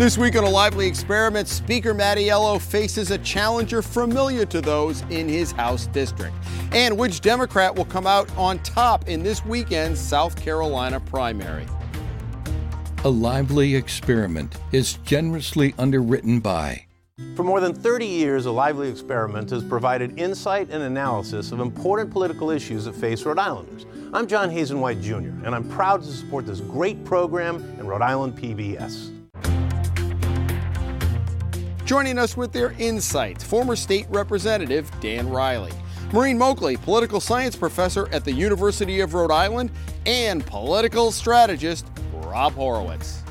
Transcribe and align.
This 0.00 0.16
week 0.16 0.34
on 0.34 0.44
a 0.44 0.48
lively 0.48 0.86
experiment, 0.86 1.46
Speaker 1.46 1.92
Mattiello 1.92 2.58
faces 2.58 3.10
a 3.10 3.18
challenger 3.18 3.82
familiar 3.82 4.46
to 4.46 4.62
those 4.62 5.02
in 5.10 5.28
his 5.28 5.52
House 5.52 5.88
district. 5.88 6.34
And 6.72 6.96
which 6.96 7.20
Democrat 7.20 7.74
will 7.76 7.84
come 7.84 8.06
out 8.06 8.34
on 8.34 8.60
top 8.60 9.08
in 9.08 9.22
this 9.22 9.44
weekend's 9.44 10.00
South 10.00 10.40
Carolina 10.40 11.00
primary? 11.00 11.66
A 13.04 13.10
lively 13.10 13.74
experiment 13.74 14.56
is 14.72 14.94
generously 15.04 15.74
underwritten 15.76 16.40
by. 16.40 16.86
For 17.36 17.42
more 17.42 17.60
than 17.60 17.74
30 17.74 18.06
years, 18.06 18.46
A 18.46 18.50
Lively 18.50 18.88
Experiment 18.88 19.50
has 19.50 19.62
provided 19.62 20.18
insight 20.18 20.70
and 20.70 20.82
analysis 20.82 21.52
of 21.52 21.60
important 21.60 22.10
political 22.10 22.48
issues 22.50 22.86
that 22.86 22.94
face 22.94 23.22
Rhode 23.24 23.38
Islanders. 23.38 23.84
I'm 24.14 24.26
John 24.26 24.48
Hazen 24.48 24.80
White 24.80 25.02
Jr., 25.02 25.28
and 25.44 25.54
I'm 25.54 25.68
proud 25.68 26.02
to 26.04 26.10
support 26.10 26.46
this 26.46 26.60
great 26.60 27.04
program 27.04 27.56
in 27.78 27.86
Rhode 27.86 28.00
Island 28.00 28.38
PBS. 28.38 29.19
Joining 31.90 32.18
us 32.18 32.36
with 32.36 32.52
their 32.52 32.70
insights, 32.78 33.42
former 33.42 33.74
state 33.74 34.06
representative 34.10 34.88
Dan 35.00 35.28
Reilly, 35.28 35.72
Maureen 36.12 36.38
Moakley, 36.38 36.80
political 36.80 37.18
science 37.18 37.56
professor 37.56 38.08
at 38.12 38.24
the 38.24 38.30
University 38.30 39.00
of 39.00 39.12
Rhode 39.12 39.32
Island, 39.32 39.72
and 40.06 40.46
political 40.46 41.10
strategist 41.10 41.84
Rob 42.12 42.52
Horowitz. 42.52 43.24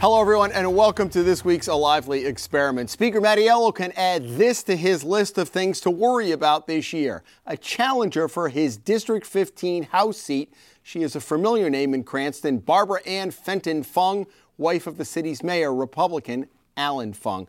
Hello, 0.00 0.18
everyone, 0.18 0.50
and 0.52 0.74
welcome 0.74 1.10
to 1.10 1.22
this 1.22 1.44
week's 1.44 1.68
A 1.68 1.74
Lively 1.74 2.24
Experiment. 2.24 2.88
Speaker 2.88 3.20
Mattiello 3.20 3.74
can 3.74 3.92
add 3.98 4.26
this 4.26 4.62
to 4.62 4.74
his 4.74 5.04
list 5.04 5.36
of 5.36 5.50
things 5.50 5.78
to 5.82 5.90
worry 5.90 6.32
about 6.32 6.66
this 6.66 6.94
year 6.94 7.22
a 7.44 7.54
challenger 7.54 8.26
for 8.26 8.48
his 8.48 8.78
District 8.78 9.26
15 9.26 9.82
House 9.82 10.16
seat. 10.16 10.54
She 10.82 11.02
is 11.02 11.16
a 11.16 11.20
familiar 11.20 11.68
name 11.68 11.92
in 11.92 12.02
Cranston, 12.02 12.60
Barbara 12.60 13.02
Ann 13.04 13.30
Fenton 13.30 13.82
Fung 13.82 14.24
wife 14.56 14.86
of 14.86 14.96
the 14.96 15.04
city's 15.04 15.42
mayor, 15.42 15.74
Republican 15.74 16.48
Allan 16.78 17.12
Fung. 17.12 17.46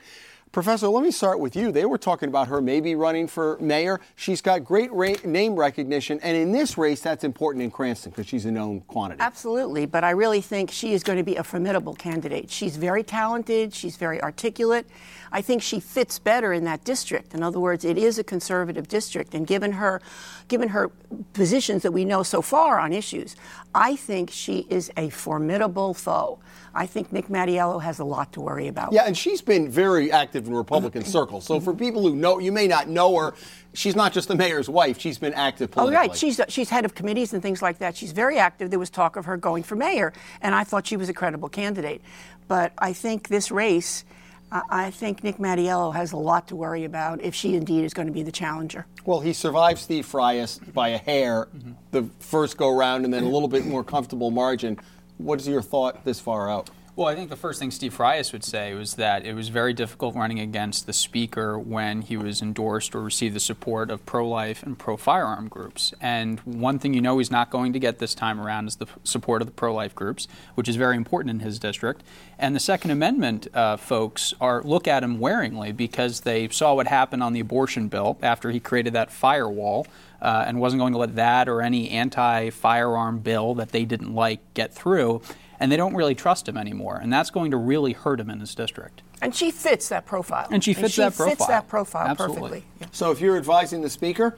Professor, 0.52 0.90
let 0.90 1.02
me 1.02 1.12
start 1.12 1.40
with 1.40 1.56
you. 1.56 1.72
They 1.72 1.86
were 1.86 1.98
talking 1.98 2.28
about 2.28 2.50
her 2.50 2.60
maybe 2.60 2.94
running 2.94 3.26
for 3.26 3.58
mayor. 3.62 4.02
She's 4.18 4.42
got 4.42 4.66
great 4.66 4.92
ra- 4.92 5.16
name 5.24 5.56
recognition, 5.56 6.20
and 6.22 6.36
in 6.36 6.52
this 6.52 6.78
race, 6.78 7.00
that's 7.00 7.24
important 7.24 7.64
in 7.64 7.72
Cranston 7.72 8.12
because 8.12 8.28
she's 8.28 8.46
a 8.46 8.52
known 8.52 8.82
quantity. 8.82 9.22
Absolutely, 9.22 9.86
but 9.86 10.04
I 10.04 10.10
really 10.10 10.42
think 10.42 10.70
she 10.70 10.92
is 10.92 11.04
going 11.04 11.18
to 11.18 11.24
be 11.24 11.38
a 11.38 11.44
formidable 11.44 11.96
candidate. 11.96 12.52
She's 12.52 12.76
very 12.76 13.02
talented, 13.02 13.74
she's 13.74 13.96
very 13.96 14.22
articulate. 14.22 14.86
I 15.32 15.42
think 15.42 15.62
she 15.62 15.80
fits 15.80 16.20
better 16.20 16.52
in 16.52 16.66
that 16.66 16.84
district. 16.84 17.34
In 17.34 17.44
other 17.44 17.62
words, 17.62 17.86
it 17.86 17.98
is 17.98 18.20
a 18.20 18.24
conservative 18.24 18.90
district, 18.90 19.34
and 19.34 19.48
given 19.48 19.72
her, 19.72 20.02
given 20.50 20.68
her 20.68 20.92
positions 21.32 21.84
that 21.84 21.94
we 21.94 22.04
know 22.04 22.24
so 22.24 22.42
far 22.42 22.78
on 22.78 22.92
issues, 22.92 23.38
I 23.74 23.96
think 23.96 24.30
she 24.30 24.66
is 24.70 24.92
a 24.98 25.10
formidable 25.10 25.94
foe. 25.94 26.40
I 26.74 26.86
think 26.86 27.12
Nick 27.12 27.28
Mattiello 27.28 27.82
has 27.82 28.00
a 28.00 28.04
lot 28.04 28.34
to 28.34 28.42
worry 28.42 28.68
about. 28.68 28.94
Yeah, 28.94 29.04
and 29.06 29.18
she's 29.18 29.42
been 29.42 29.70
very 29.70 30.12
active 30.12 30.48
in 30.48 30.54
Republican 30.54 31.04
circles. 31.06 31.46
So 31.46 31.60
for 31.60 31.74
people 31.74 32.02
who 32.02 32.16
know, 32.16 32.40
you 32.40 32.52
may 32.52 32.68
not 32.68 32.88
know 32.88 33.18
her. 33.18 33.34
She's 33.74 33.96
not 33.96 34.14
just 34.14 34.28
the 34.28 34.36
mayor's 34.36 34.70
wife. 34.70 35.00
She's 35.00 35.18
been 35.18 35.34
active 35.34 35.72
politically. 35.72 35.96
Oh, 35.96 36.00
right. 36.00 36.16
She's 36.16 36.40
she's 36.50 36.70
head 36.70 36.86
of 36.86 36.96
committees 36.96 37.34
and 37.34 37.42
things 37.42 37.62
like 37.62 37.80
that. 37.80 37.96
She's 37.96 38.12
very 38.12 38.38
active. 38.38 38.70
There 38.70 38.80
was 38.80 38.90
talk 38.90 39.16
of 39.16 39.26
her 39.26 39.38
going 39.38 39.64
for 39.64 39.76
mayor, 39.76 40.14
and 40.42 40.54
I 40.54 40.64
thought 40.64 40.88
she 40.88 40.98
was 40.98 41.10
a 41.10 41.14
credible 41.14 41.50
candidate. 41.50 42.02
But 42.48 42.74
I 42.78 42.92
think 42.94 43.30
this 43.30 43.52
race 43.52 44.04
I 44.52 44.92
think 44.92 45.24
Nick 45.24 45.38
Mattiello 45.38 45.94
has 45.94 46.12
a 46.12 46.18
lot 46.18 46.48
to 46.50 46.56
worry 46.56 46.84
about 46.84 47.22
if 47.22 47.34
she 47.34 47.56
indeed 47.56 47.86
is 47.86 47.94
going 47.94 48.08
to 48.08 48.14
be 48.14 48.22
the 48.22 48.32
challenger. 48.32 48.86
Well, 49.06 49.22
he 49.22 49.32
survived 49.32 49.80
Steve 49.80 50.06
Frias 50.06 50.60
by 50.74 50.90
a 50.90 50.98
hair 50.98 51.48
mm-hmm. 51.56 51.72
the 51.92 52.10
first 52.20 52.58
go 52.58 52.76
round 52.76 53.06
and 53.06 53.14
then 53.14 53.24
a 53.24 53.30
little 53.30 53.48
bit 53.48 53.66
more 53.66 53.84
comfortable 53.84 54.30
margin. 54.30 54.78
What 55.18 55.40
is 55.40 55.48
your 55.48 55.62
thought 55.62 56.04
this 56.04 56.20
far 56.20 56.50
out? 56.50 56.70
Well, 57.02 57.10
I 57.10 57.16
think 57.16 57.32
the 57.32 57.36
first 57.36 57.58
thing 57.58 57.72
Steve 57.72 57.96
Frias 57.96 58.32
would 58.32 58.44
say 58.44 58.76
was 58.76 58.94
that 58.94 59.26
it 59.26 59.34
was 59.34 59.50
very 59.50 59.74
difficult 59.74 60.14
running 60.14 60.40
against 60.40 60.86
the 60.86 60.94
speaker 60.94 61.58
when 61.58 62.04
he 62.04 62.16
was 62.16 62.44
endorsed 62.44 62.94
or 62.94 63.02
received 63.02 63.36
the 63.36 63.40
support 63.40 63.90
of 63.90 64.06
pro 64.06 64.30
life 64.30 64.62
and 64.62 64.78
pro 64.78 64.98
firearm 64.98 65.48
groups. 65.48 65.96
And 66.00 66.40
one 66.42 66.78
thing 66.78 66.94
you 66.94 67.02
know 67.02 67.18
he's 67.18 67.31
not 67.31 67.50
going 67.50 67.74
to 67.74 67.80
get 67.80 67.98
this 67.98 68.14
time 68.14 68.40
around 68.40 68.68
is 68.68 68.75
the 68.75 68.86
support 69.03 69.42
of 69.42 69.48
the 69.48 69.52
pro 69.52 69.74
life 69.74 69.96
groups, 69.96 70.28
which 70.53 70.70
is 70.70 70.75
very 70.75 70.96
important 70.96 71.31
in 71.31 71.40
his 71.40 71.58
district. 71.58 72.03
And 72.38 72.56
the 72.56 72.59
Second 72.59 72.92
Amendment 72.92 73.48
uh, 73.56 73.78
folks 73.78 74.36
are 74.40 74.62
look 74.62 74.88
at 74.88 75.02
him 75.02 75.18
waringly 75.18 75.75
because 75.75 76.20
they 76.20 76.50
saw 76.50 76.75
what 76.75 76.86
happened 76.86 77.24
on 77.24 77.34
the 77.34 77.40
abortion 77.40 77.88
bill 77.88 78.20
after 78.22 78.52
he 78.52 78.59
created 78.59 78.94
that 78.94 79.12
firewall. 79.12 79.88
Uh, 80.22 80.44
and 80.46 80.59
wasn't 80.59 80.80
going 80.80 80.94
to 80.94 81.00
let 81.00 81.16
that 81.16 81.50
or 81.50 81.64
any 81.64 81.90
anti 81.90 82.52
firearm 82.52 83.18
bill 83.18 83.56
that 83.56 83.72
they 83.72 83.86
didn't 83.86 84.14
like 84.14 84.40
get 84.54 84.72
through 84.72 85.20
and 85.62 85.72
they 85.72 85.78
don't 85.78 85.94
really 85.94 86.16
trust 86.16 86.50
him 86.50 86.58
anymore, 86.58 86.98
and 86.98 87.14
that's 87.14 87.30
going 87.30 87.52
to 87.52 87.58
really 87.58 87.94
hurt 87.94 88.20
him 88.20 88.32
in 88.32 88.40
his 88.40 88.56
district. 88.56 89.04
And 89.22 89.34
she 89.34 89.52
fits 89.52 89.88
that 89.90 90.08
profile. 90.08 90.48
And 90.50 90.64
she 90.64 90.74
fits 90.74 90.86
and 90.86 90.92
she 90.92 91.02
that 91.02 91.16
profile. 91.16 91.36
Fits 91.36 91.48
that 91.48 91.68
profile 91.68 92.08
Absolutely. 92.08 92.42
perfectly. 92.42 92.66
Yeah. 92.82 92.88
So 92.92 93.12
if 93.12 93.22
you're 93.22 93.38
advising 93.38 93.82
the 93.82 93.90
speaker, 93.90 94.36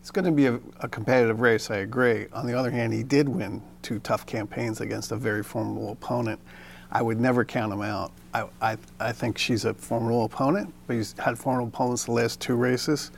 it's 0.00 0.12
going 0.12 0.26
to 0.26 0.30
be 0.30 0.46
a, 0.46 0.60
a, 0.78 0.88
competitive 0.88 1.40
race. 1.40 1.72
I 1.72 1.78
agree. 1.78 2.28
On 2.32 2.46
the 2.46 2.56
other 2.56 2.70
hand, 2.70 2.92
he 2.92 3.02
did 3.02 3.28
win 3.28 3.60
two 3.82 3.98
tough 3.98 4.26
campaigns 4.26 4.80
against 4.80 5.10
a 5.10 5.16
very 5.16 5.42
formidable 5.42 5.90
opponent. 5.90 6.38
I 6.92 7.02
would 7.02 7.18
never 7.18 7.44
count 7.44 7.72
him 7.72 7.82
out. 7.82 8.12
I, 8.32 8.46
I, 8.62 8.76
I 9.00 9.10
think 9.10 9.38
she's 9.38 9.64
a 9.64 9.74
formidable 9.74 10.24
opponent, 10.24 10.72
but 10.86 10.94
he's 10.94 11.16
had 11.18 11.36
formidable 11.36 11.74
opponents 11.74 12.04
the 12.04 12.12
last 12.12 12.38
two 12.40 12.54
races. 12.54 13.10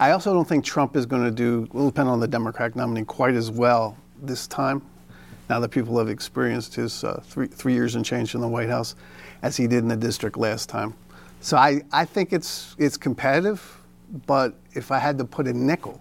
I 0.00 0.12
also 0.12 0.32
don't 0.32 0.48
think 0.48 0.64
Trump 0.64 0.96
is 0.96 1.04
going 1.04 1.24
to 1.24 1.30
do, 1.30 1.68
will 1.72 1.90
depend 1.90 2.08
on 2.08 2.18
the 2.18 2.28
Democratic 2.28 2.76
nominee, 2.76 3.04
quite 3.04 3.34
as 3.34 3.50
well 3.50 3.94
this 4.22 4.46
time 4.46 4.80
now 5.48 5.60
that 5.60 5.70
people 5.70 5.98
have 5.98 6.08
experienced 6.08 6.74
his 6.74 7.04
uh, 7.04 7.20
three, 7.24 7.46
three 7.46 7.74
years 7.74 7.94
and 7.94 8.04
change 8.04 8.34
in 8.34 8.40
the 8.40 8.48
White 8.48 8.68
House 8.68 8.94
as 9.42 9.56
he 9.56 9.66
did 9.66 9.78
in 9.78 9.88
the 9.88 9.96
district 9.96 10.36
last 10.36 10.68
time. 10.68 10.94
So 11.40 11.56
I, 11.56 11.82
I 11.92 12.04
think 12.04 12.32
it's, 12.32 12.74
it's 12.78 12.96
competitive, 12.96 13.80
but 14.26 14.54
if 14.72 14.90
I 14.90 14.98
had 14.98 15.18
to 15.18 15.24
put 15.24 15.46
a 15.46 15.52
nickel, 15.52 16.00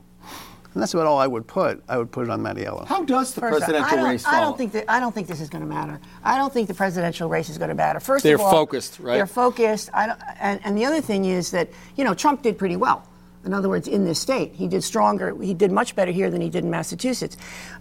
and 0.77 0.83
that's 0.83 0.93
about 0.93 1.07
all 1.07 1.17
I 1.17 1.25
would 1.25 1.47
put. 1.47 1.81
I 1.89 1.97
would 1.97 2.11
put 2.11 2.25
it 2.25 2.29
on 2.29 2.41
Mattiello. 2.41 2.85
How 2.85 3.03
does 3.03 3.33
the 3.33 3.41
First, 3.41 3.65
presidential 3.65 3.97
I 3.97 4.11
race 4.11 4.23
fall? 4.23 4.35
I 4.35 4.39
don't 4.41 4.55
think 4.55 4.73
that, 4.73 4.85
I 4.87 4.99
don't 4.99 5.11
think 5.11 5.27
this 5.27 5.41
is 5.41 5.49
going 5.49 5.63
to 5.63 5.67
matter. 5.67 5.99
I 6.23 6.37
don't 6.37 6.53
think 6.53 6.67
the 6.67 6.75
presidential 6.75 7.27
race 7.27 7.49
is 7.49 7.57
going 7.57 7.69
to 7.69 7.75
matter. 7.75 7.99
First 7.99 8.23
they're 8.23 8.35
of 8.35 8.41
all, 8.41 8.51
focused, 8.51 8.99
right? 8.99 9.15
They're 9.15 9.25
focused. 9.25 9.89
I 9.91 10.05
don't, 10.05 10.19
and, 10.39 10.59
and 10.63 10.77
the 10.77 10.85
other 10.85 11.01
thing 11.01 11.25
is 11.25 11.49
that 11.49 11.69
you 11.95 12.03
know 12.03 12.13
Trump 12.13 12.43
did 12.43 12.59
pretty 12.59 12.75
well. 12.75 13.07
In 13.43 13.55
other 13.55 13.69
words, 13.69 13.87
in 13.87 14.05
this 14.05 14.19
state, 14.19 14.53
he 14.53 14.67
did 14.67 14.83
stronger. 14.83 15.35
He 15.41 15.55
did 15.55 15.71
much 15.71 15.95
better 15.95 16.11
here 16.11 16.29
than 16.29 16.41
he 16.41 16.49
did 16.49 16.63
in 16.63 16.69
Massachusetts. 16.69 17.37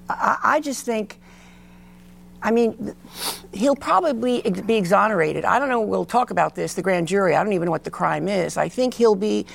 I, 0.09 0.38
I 0.43 0.60
just 0.60 0.87
think 0.87 1.21
I 2.46 2.52
mean, 2.52 2.94
he'll 3.52 3.74
probably 3.74 4.40
be 4.40 4.76
exonerated. 4.76 5.44
I 5.44 5.58
don't 5.58 5.68
know, 5.68 5.80
we'll 5.80 6.04
talk 6.04 6.30
about 6.30 6.54
this, 6.54 6.74
the 6.74 6.80
grand 6.80 7.08
jury. 7.08 7.34
I 7.34 7.42
don't 7.42 7.52
even 7.54 7.66
know 7.66 7.72
what 7.72 7.82
the 7.82 7.90
crime 7.90 8.28
is. 8.28 8.56
I 8.56 8.68
think 8.68 8.94
he'll 8.94 9.16
be 9.16 9.46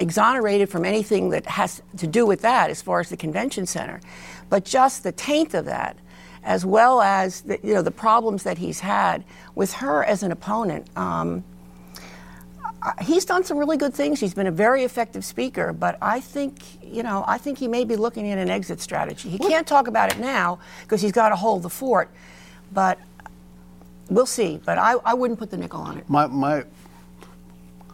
exonerated 0.00 0.70
from 0.70 0.86
anything 0.86 1.28
that 1.30 1.44
has 1.44 1.82
to 1.98 2.06
do 2.06 2.24
with 2.24 2.40
that 2.40 2.70
as 2.70 2.80
far 2.80 2.98
as 2.98 3.10
the 3.10 3.16
convention 3.18 3.66
center. 3.66 4.00
But 4.48 4.64
just 4.64 5.02
the 5.02 5.12
taint 5.12 5.52
of 5.52 5.66
that, 5.66 5.98
as 6.42 6.64
well 6.64 7.02
as 7.02 7.42
the, 7.42 7.60
you 7.62 7.74
know, 7.74 7.82
the 7.82 7.90
problems 7.90 8.42
that 8.44 8.56
he's 8.56 8.80
had 8.80 9.22
with 9.54 9.74
her 9.74 10.02
as 10.02 10.22
an 10.22 10.32
opponent. 10.32 10.86
Um, 10.96 11.44
he's 13.02 13.24
done 13.24 13.44
some 13.44 13.58
really 13.58 13.76
good 13.76 13.94
things. 13.94 14.20
He's 14.20 14.34
been 14.34 14.46
a 14.46 14.52
very 14.52 14.84
effective 14.84 15.24
speaker, 15.24 15.72
but 15.72 15.98
I 16.00 16.20
think, 16.20 16.60
you 16.82 17.02
know, 17.02 17.24
I 17.26 17.38
think 17.38 17.58
he 17.58 17.68
may 17.68 17.84
be 17.84 17.96
looking 17.96 18.30
at 18.30 18.38
an 18.38 18.50
exit 18.50 18.80
strategy. 18.80 19.28
He 19.28 19.38
can't 19.38 19.66
talk 19.66 19.86
about 19.86 20.12
it 20.12 20.18
now 20.18 20.58
because 20.82 21.02
he's 21.02 21.12
got 21.12 21.30
to 21.30 21.36
hold 21.36 21.62
the 21.62 21.70
fort, 21.70 22.10
but 22.72 22.98
we'll 24.08 24.26
see. 24.26 24.60
But 24.64 24.78
I, 24.78 24.94
I 25.04 25.14
wouldn't 25.14 25.38
put 25.38 25.50
the 25.50 25.56
nickel 25.56 25.80
on 25.80 25.98
it. 25.98 26.08
My, 26.08 26.26
my, 26.26 26.64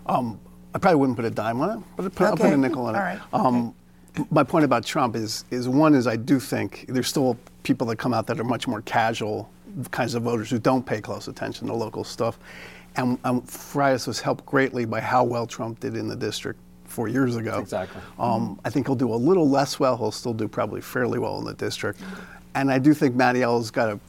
um, 0.06 0.38
I 0.75 0.78
probably 0.78 1.00
wouldn't 1.00 1.16
put 1.16 1.25
a 1.25 1.30
dime 1.30 1.60
on 1.60 1.78
it, 1.78 1.84
but 1.96 2.04
I'll 2.04 2.10
put, 2.10 2.22
okay. 2.22 2.30
I'll 2.30 2.36
put 2.36 2.52
a 2.52 2.56
nickel 2.56 2.86
on 2.86 2.94
it. 2.94 2.98
All 2.98 3.04
right. 3.04 3.20
Um, 3.32 3.75
okay. 4.19 4.28
My 4.30 4.44
point 4.44 4.64
about 4.64 4.84
Trump 4.84 5.16
is, 5.16 5.44
is 5.50 5.69
one 5.69 5.94
is 5.94 6.06
I 6.06 6.16
do 6.16 6.41
think 6.41 6.86
there's 6.88 7.08
still 7.08 7.36
people 7.64 7.86
that 7.88 7.96
come 7.96 8.14
out 8.14 8.26
that 8.28 8.41
are 8.41 8.44
much 8.44 8.66
more 8.66 8.82
casual 8.82 9.50
kinds 9.91 10.14
of 10.14 10.22
voters 10.22 10.48
who 10.48 10.58
don't 10.58 10.86
pay 10.86 11.00
close 11.00 11.28
attention 11.28 11.66
to 11.66 11.75
local 11.75 12.05
stuff. 12.05 12.38
And, 12.96 13.19
and 13.25 13.48
Frias 13.48 14.06
was 14.06 14.20
helped 14.20 14.46
greatly 14.46 14.84
by 14.84 15.00
how 15.00 15.25
well 15.25 15.46
Trump 15.46 15.81
did 15.81 15.96
in 15.96 16.08
the 16.08 16.16
district 16.16 16.60
four 16.84 17.08
years 17.08 17.37
ago. 17.37 17.58
Exactly. 17.58 18.00
Um, 18.19 18.58
I 18.64 18.70
think 18.70 18.87
he'll 18.87 18.96
do 18.96 19.12
a 19.12 19.16
little 19.16 19.48
less 19.48 19.78
well. 19.78 19.96
He'll 19.96 20.10
still 20.10 20.32
do 20.32 20.48
probably 20.48 20.81
fairly 20.81 21.19
well 21.19 21.38
in 21.38 21.44
the 21.44 21.54
district. 21.54 22.00
And 22.54 22.70
I 22.70 22.78
do 22.78 22.94
think 22.94 23.14
Mattiello's 23.14 23.70
got 23.70 23.90
a, 23.90 24.00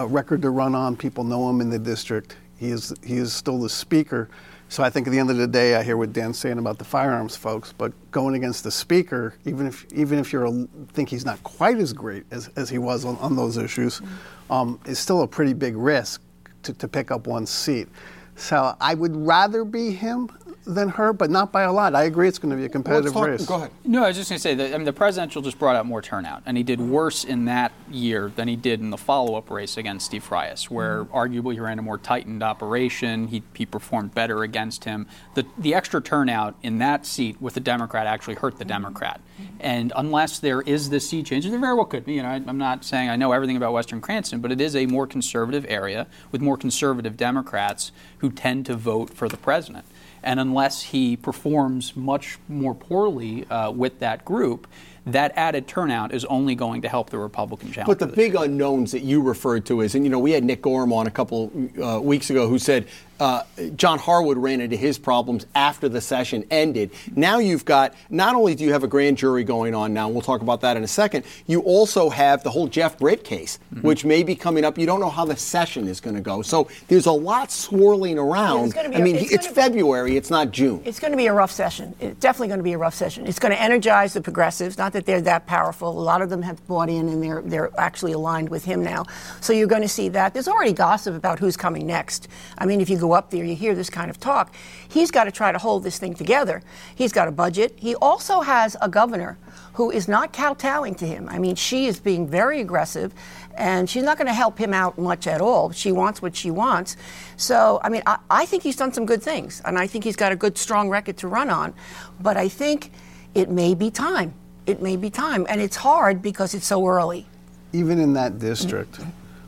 a 0.00 0.06
record 0.06 0.42
to 0.42 0.50
run 0.50 0.74
on. 0.74 0.96
People 0.96 1.22
know 1.24 1.48
him 1.48 1.60
in 1.60 1.70
the 1.70 1.78
district. 1.78 2.36
He 2.58 2.70
is, 2.70 2.92
he 3.04 3.16
is 3.16 3.32
still 3.32 3.60
the 3.60 3.68
speaker. 3.68 4.28
So 4.68 4.84
I 4.84 4.90
think 4.90 5.08
at 5.08 5.10
the 5.10 5.18
end 5.18 5.30
of 5.30 5.36
the 5.36 5.48
day, 5.48 5.74
I 5.74 5.82
hear 5.82 5.96
what 5.96 6.12
Dan's 6.12 6.38
saying 6.38 6.58
about 6.58 6.78
the 6.78 6.84
firearms 6.84 7.34
folks, 7.34 7.72
but 7.72 7.92
going 8.12 8.36
against 8.36 8.62
the 8.62 8.70
speaker, 8.70 9.34
even 9.44 9.66
if 9.66 9.84
even 9.92 10.20
if 10.20 10.32
you 10.32 10.68
think 10.92 11.08
he's 11.08 11.24
not 11.24 11.42
quite 11.42 11.78
as 11.78 11.92
great 11.92 12.24
as, 12.30 12.50
as 12.54 12.70
he 12.70 12.78
was 12.78 13.04
on, 13.04 13.16
on 13.16 13.34
those 13.34 13.56
issues, 13.56 14.00
um, 14.48 14.78
is 14.86 15.00
still 15.00 15.22
a 15.22 15.26
pretty 15.26 15.54
big 15.54 15.76
risk 15.76 16.22
to, 16.62 16.72
to 16.74 16.88
pick 16.88 17.10
up 17.10 17.26
one 17.26 17.46
seat. 17.46 17.88
So 18.36 18.74
I 18.80 18.94
would 18.94 19.14
rather 19.14 19.64
be 19.64 19.90
him 19.92 20.30
than 20.66 20.90
her, 20.90 21.12
but 21.12 21.30
not 21.30 21.52
by 21.52 21.62
a 21.62 21.72
lot. 21.72 21.94
I 21.94 22.04
agree 22.04 22.28
it's 22.28 22.38
going 22.38 22.50
to 22.50 22.56
be 22.56 22.64
a 22.64 22.68
competitive 22.68 23.12
talk- 23.12 23.26
race. 23.26 23.46
Go 23.46 23.56
ahead. 23.56 23.70
No, 23.84 24.04
I 24.04 24.08
was 24.08 24.16
just 24.16 24.30
going 24.30 24.36
to 24.36 24.42
say 24.42 24.54
that 24.54 24.74
I 24.74 24.76
mean, 24.76 24.84
the 24.84 24.92
presidential 24.92 25.42
just 25.42 25.58
brought 25.58 25.76
out 25.76 25.86
more 25.86 26.02
turnout, 26.02 26.42
and 26.46 26.56
he 26.56 26.62
did 26.62 26.80
worse 26.80 27.24
in 27.24 27.46
that 27.46 27.72
year 27.90 28.30
than 28.36 28.48
he 28.48 28.56
did 28.56 28.80
in 28.80 28.90
the 28.90 28.98
follow-up 28.98 29.50
race 29.50 29.76
against 29.76 30.06
Steve 30.06 30.22
Frias, 30.22 30.70
where 30.70 31.04
mm-hmm. 31.04 31.14
arguably 31.16 31.54
he 31.54 31.60
ran 31.60 31.78
a 31.78 31.82
more 31.82 31.98
tightened 31.98 32.42
operation. 32.42 33.28
He, 33.28 33.42
he 33.54 33.66
performed 33.66 34.14
better 34.14 34.42
against 34.42 34.84
him. 34.84 35.06
The 35.34 35.46
the 35.58 35.74
extra 35.74 36.00
turnout 36.00 36.56
in 36.62 36.78
that 36.78 37.06
seat 37.06 37.40
with 37.40 37.54
the 37.54 37.60
Democrat 37.60 38.06
actually 38.06 38.34
hurt 38.34 38.58
the 38.58 38.64
mm-hmm. 38.64 38.68
Democrat, 38.68 39.20
mm-hmm. 39.40 39.56
and 39.60 39.92
unless 39.96 40.38
there 40.38 40.60
is 40.62 40.90
this 40.90 41.08
seat 41.08 41.26
change, 41.26 41.44
and 41.44 41.52
there 41.54 41.60
very 41.60 41.74
well 41.74 41.86
could 41.86 42.04
be. 42.04 42.14
You 42.14 42.22
know, 42.22 42.28
I, 42.28 42.42
I'm 42.46 42.58
not 42.58 42.84
saying 42.84 43.08
I 43.08 43.16
know 43.16 43.32
everything 43.32 43.56
about 43.56 43.72
Western 43.72 44.00
Cranston, 44.00 44.40
but 44.40 44.52
it 44.52 44.60
is 44.60 44.76
a 44.76 44.86
more 44.86 45.06
conservative 45.06 45.64
area 45.68 46.06
with 46.30 46.40
more 46.40 46.56
conservative 46.56 47.16
Democrats 47.16 47.92
who 48.18 48.30
tend 48.30 48.66
to 48.66 48.76
vote 48.76 49.10
for 49.10 49.28
the 49.28 49.36
president. 49.36 49.86
And 50.22 50.38
unless 50.38 50.82
he 50.82 51.16
performs 51.16 51.96
much 51.96 52.38
more 52.48 52.74
poorly 52.74 53.46
uh, 53.48 53.70
with 53.70 53.98
that 54.00 54.24
group, 54.24 54.66
that 55.06 55.32
added 55.36 55.66
turnout 55.66 56.12
is 56.12 56.24
only 56.26 56.54
going 56.54 56.82
to 56.82 56.88
help 56.88 57.10
the 57.10 57.18
Republican 57.18 57.72
challenge. 57.72 57.98
But 57.98 57.98
the 57.98 58.14
big 58.14 58.34
unknowns 58.34 58.92
that 58.92 59.00
you 59.00 59.22
referred 59.22 59.64
to 59.66 59.80
is, 59.80 59.94
and 59.94 60.04
you 60.04 60.10
know, 60.10 60.18
we 60.18 60.32
had 60.32 60.44
Nick 60.44 60.62
Gorham 60.62 60.92
on 60.92 61.06
a 61.06 61.10
couple 61.10 61.50
uh, 61.82 62.00
weeks 62.00 62.30
ago 62.30 62.48
who 62.48 62.58
said 62.58 62.86
uh, 63.20 63.42
John 63.76 63.98
Harwood 63.98 64.38
ran 64.38 64.60
into 64.60 64.76
his 64.76 64.98
problems 64.98 65.46
after 65.54 65.88
the 65.88 66.00
session 66.00 66.44
ended. 66.50 66.90
Now 67.14 67.38
you've 67.38 67.64
got, 67.64 67.94
not 68.08 68.34
only 68.34 68.54
do 68.54 68.64
you 68.64 68.72
have 68.72 68.82
a 68.82 68.88
grand 68.88 69.18
jury 69.18 69.44
going 69.44 69.74
on 69.74 69.92
now, 69.94 70.08
we'll 70.08 70.22
talk 70.22 70.40
about 70.40 70.62
that 70.62 70.76
in 70.76 70.82
a 70.84 70.88
second, 70.88 71.24
you 71.46 71.60
also 71.60 72.08
have 72.10 72.42
the 72.42 72.50
whole 72.50 72.66
Jeff 72.66 72.98
Britt 72.98 73.22
case, 73.24 73.58
Mm-hmm. 73.74 73.86
which 73.86 74.04
may 74.04 74.22
be 74.22 74.34
coming 74.34 74.64
up. 74.64 74.78
You 74.78 74.86
don't 74.86 75.00
know 75.00 75.10
how 75.10 75.24
the 75.24 75.36
session 75.36 75.86
is 75.86 76.00
going 76.00 76.16
to 76.16 76.22
go. 76.22 76.42
So 76.42 76.68
there's 76.88 77.06
a 77.06 77.12
lot 77.12 77.52
swirling 77.52 78.18
around. 78.18 78.72
be 78.72 78.78
I 78.80 78.82
a- 78.84 79.00
mean, 79.00 79.16
it's 79.16 79.32
it's, 79.32 79.46
gonna 79.46 79.54
be- 79.54 79.60
February, 79.62 80.16
it's 80.16 80.30
not 80.30 80.50
June. 80.50 80.82
It's 80.84 80.98
going 80.98 81.12
to 81.12 81.16
be 81.16 81.26
a 81.26 81.32
rough 81.32 81.52
session. 81.52 81.94
It's 82.00 82.18
definitely 82.18 82.48
going 82.48 82.58
to 82.58 82.64
be 82.64 82.72
a 82.72 82.78
rough 82.78 82.94
session. 82.94 83.26
It's 83.26 83.38
going 83.38 83.52
to 83.52 83.60
energize 83.60 84.14
the 84.14 84.20
progressives. 84.20 84.76
Not 84.78 84.92
that 84.94 85.06
they're 85.06 85.20
that 85.20 85.46
powerful. 85.46 85.88
A 85.90 86.00
lot 86.00 86.22
of 86.22 86.30
them 86.30 86.42
have 86.42 86.66
bought 86.66 86.88
in 86.88 87.08
and 87.08 87.22
they're 87.22 87.42
they're 87.42 87.70
actually 87.78 88.12
aligned 88.12 88.48
with 88.48 88.64
him 88.64 88.82
now. 88.82 89.04
So 89.40 89.52
you're 89.52 89.66
going 89.68 89.82
to 89.82 89.88
see 89.88 90.08
that. 90.10 90.32
There's 90.32 90.48
already 90.48 90.72
gossip 90.72 91.14
about 91.14 91.38
who's 91.38 91.56
coming 91.56 91.86
next. 91.86 92.28
I 92.58 92.66
mean, 92.66 92.80
if 92.80 92.88
you 92.90 92.98
go 92.98 93.09
up 93.12 93.30
there, 93.30 93.44
you 93.44 93.54
hear 93.56 93.74
this 93.74 93.90
kind 93.90 94.10
of 94.10 94.18
talk. 94.20 94.54
He's 94.88 95.10
got 95.10 95.24
to 95.24 95.30
try 95.30 95.52
to 95.52 95.58
hold 95.58 95.82
this 95.84 95.98
thing 95.98 96.14
together. 96.14 96.62
He's 96.94 97.12
got 97.12 97.28
a 97.28 97.30
budget. 97.32 97.74
He 97.76 97.94
also 97.96 98.40
has 98.40 98.76
a 98.80 98.88
governor 98.88 99.38
who 99.74 99.90
is 99.90 100.08
not 100.08 100.32
kowtowing 100.32 100.94
to 100.96 101.06
him. 101.06 101.28
I 101.28 101.38
mean, 101.38 101.54
she 101.54 101.86
is 101.86 102.00
being 102.00 102.26
very 102.28 102.60
aggressive, 102.60 103.14
and 103.56 103.88
she's 103.88 104.02
not 104.02 104.16
going 104.18 104.26
to 104.26 104.34
help 104.34 104.58
him 104.58 104.74
out 104.74 104.98
much 104.98 105.26
at 105.26 105.40
all. 105.40 105.70
She 105.70 105.92
wants 105.92 106.20
what 106.20 106.34
she 106.34 106.50
wants. 106.50 106.96
So, 107.36 107.80
I 107.82 107.88
mean, 107.88 108.02
I, 108.06 108.18
I 108.28 108.46
think 108.46 108.62
he's 108.62 108.76
done 108.76 108.92
some 108.92 109.06
good 109.06 109.22
things, 109.22 109.62
and 109.64 109.78
I 109.78 109.86
think 109.86 110.04
he's 110.04 110.16
got 110.16 110.32
a 110.32 110.36
good, 110.36 110.58
strong 110.58 110.88
record 110.88 111.16
to 111.18 111.28
run 111.28 111.50
on. 111.50 111.72
But 112.20 112.36
I 112.36 112.48
think 112.48 112.90
it 113.34 113.48
may 113.48 113.74
be 113.74 113.90
time. 113.90 114.34
It 114.66 114.82
may 114.82 114.96
be 114.96 115.08
time, 115.10 115.46
and 115.48 115.60
it's 115.60 115.76
hard 115.76 116.20
because 116.20 116.54
it's 116.54 116.66
so 116.66 116.86
early. 116.86 117.26
even 117.72 118.00
in 118.00 118.12
that 118.14 118.38
district, 118.38 119.00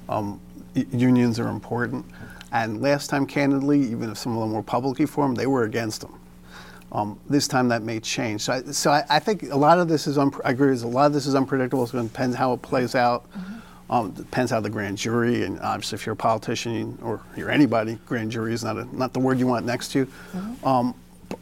um, 0.09 0.41
unions 0.93 1.39
are 1.41 1.49
important. 1.49 2.05
And 2.53 2.83
last 2.83 3.09
time, 3.09 3.27
candidly, 3.27 3.81
even 3.81 4.11
if 4.11 4.19
some 4.19 4.37
of 4.37 4.41
them 4.41 4.53
were 4.53 4.63
publicly 4.63 5.07
formed, 5.07 5.37
they 5.37 5.47
were 5.47 5.65
against 5.65 6.03
them. 6.03 6.19
Um, 6.93 7.19
this 7.29 7.49
time 7.49 7.69
that 7.69 7.83
may 7.83 7.99
change. 8.01 8.43
So, 8.43 8.53
I, 8.53 8.63
so 8.65 8.91
I, 8.91 9.03
I 9.09 9.19
think 9.19 9.45
a 9.45 9.57
lot 9.57 9.79
of 9.79 9.89
this 9.89 10.07
is, 10.07 10.19
unpre- 10.19 10.43
I 10.45 10.51
agree, 10.51 10.71
with 10.71 10.83
a 10.83 10.87
lot 10.87 11.07
of 11.07 11.15
this 11.15 11.27
is 11.27 11.35
unpredictable. 11.35 11.83
It's 11.83 11.93
going 11.93 12.07
to 12.07 12.13
depend 12.13 12.35
how 12.35 12.53
it 12.53 12.61
plays 12.61 12.95
out. 12.95 13.25
Um, 13.89 14.11
depends 14.13 14.51
how 14.51 14.61
the 14.61 14.71
grand 14.71 14.97
jury, 14.97 15.45
and 15.45 15.61
obviously 15.61 15.97
if 15.97 16.07
you're 16.07 16.15
a 16.15 16.17
politician 16.17 16.99
or 17.03 17.21
you're 17.37 17.51
anybody, 17.51 17.99
grand 18.07 18.31
jury 18.31 18.55
is 18.55 18.65
not, 18.65 18.79
a, 18.79 18.97
not 18.97 19.13
the 19.13 19.21
word 19.21 19.39
you 19.39 19.47
want 19.47 19.67
next 19.67 19.93
to 19.93 19.99
you. 20.01 20.09
Um, 20.65 20.95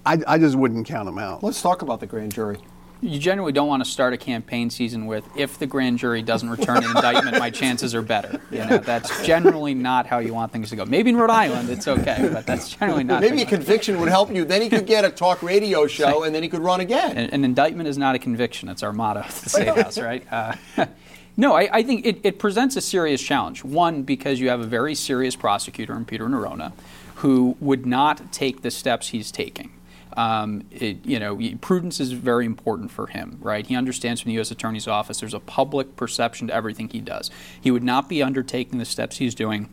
I, 0.05 0.19
I 0.27 0.39
just 0.39 0.57
wouldn't 0.57 0.87
count 0.87 1.07
them 1.07 1.19
out. 1.19 1.43
Let's 1.45 1.63
talk 1.63 1.83
about 1.83 2.01
the 2.01 2.07
grand 2.07 2.33
jury. 2.35 2.59
You 3.03 3.19
generally 3.19 3.53
don't 3.53 3.69
want 3.69 3.83
to 3.83 3.91
start 3.91 4.13
a 4.13 4.17
campaign 4.17 4.69
season 4.69 5.07
with 5.07 5.25
if 5.37 5.59
the 5.59 5.67
grand 5.67 5.99
jury 5.99 6.21
doesn't 6.21 6.51
return 6.51 6.79
an 6.79 6.85
indictment, 6.85 7.39
my 7.39 7.51
chances 7.51 7.95
are 7.95 8.03
better. 8.03 8.41
You 8.51 8.67
know, 8.67 8.79
that's 8.79 9.25
generally 9.25 9.75
not 9.75 10.07
how 10.07 10.19
you 10.19 10.35
want 10.35 10.53
things 10.53 10.71
to 10.71 10.77
go. 10.77 10.85
Maybe 10.85 11.11
in 11.11 11.17
Rhode 11.17 11.31
Island 11.31 11.71
it's 11.71 11.89
okay, 11.89 12.29
but 12.33 12.47
that's 12.47 12.69
generally 12.77 13.05
not. 13.05 13.23
Maybe 13.23 13.43
a 13.43 13.47
conviction 13.47 13.99
would 14.01 14.09
help 14.09 14.31
you. 14.31 14.45
Then 14.45 14.61
he 14.61 14.69
could 14.69 14.87
get 14.87 15.05
a 15.05 15.11
talk 15.11 15.43
radio 15.43 15.87
show, 15.87 16.25
and 16.25 16.35
then 16.35 16.43
he 16.43 16.49
could 16.49 16.61
run 16.61 16.81
again. 16.81 17.17
An, 17.17 17.31
an 17.31 17.45
indictment 17.45 17.89
is 17.89 17.97
not 17.97 18.15
a 18.15 18.19
conviction. 18.19 18.69
It's 18.69 18.83
our 18.83 18.93
motto 18.93 19.21
at 19.21 19.31
the 19.31 19.49
State 19.49 19.69
House, 19.69 19.99
right? 19.99 20.27
Uh, 20.31 20.55
no, 21.37 21.55
I, 21.55 21.69
I 21.73 21.83
think 21.83 22.05
it, 22.05 22.21
it 22.23 22.39
presents 22.39 22.77
a 22.77 22.81
serious 22.81 23.23
challenge. 23.23 23.65
One, 23.65 24.03
because 24.03 24.41
you 24.41 24.51
have 24.51 24.61
a 24.61 24.67
very 24.67 24.95
serious 24.95 25.37
prosecutor 25.37 25.95
in 25.97 26.05
Peter 26.05 26.27
Neronha 26.27 26.73
who 27.21 27.55
would 27.61 27.85
not 27.85 28.33
take 28.33 28.63
the 28.63 28.71
steps 28.71 29.09
he's 29.09 29.31
taking. 29.31 29.71
Um, 30.17 30.65
it, 30.71 31.05
you 31.07 31.19
know, 31.19 31.39
prudence 31.61 32.01
is 32.01 32.13
very 32.13 32.47
important 32.47 32.91
for 32.91 33.07
him, 33.07 33.39
right? 33.41 33.67
He 33.67 33.77
understands 33.77 34.21
from 34.21 34.31
the 34.31 34.35
U.S. 34.35 34.51
Attorney's 34.51 34.89
Office 34.89 35.21
there's 35.21 35.35
a 35.35 35.41
public 35.41 35.97
perception 35.97 36.49
to 36.49 36.55
everything 36.55 36.89
he 36.89 37.01
does. 37.01 37.31
He 37.61 37.71
would 37.71 37.85
not 37.85 38.09
be 38.09 38.23
undertaking 38.23 38.79
the 38.79 38.85
steps 38.85 39.19
he's 39.19 39.35
doing 39.35 39.69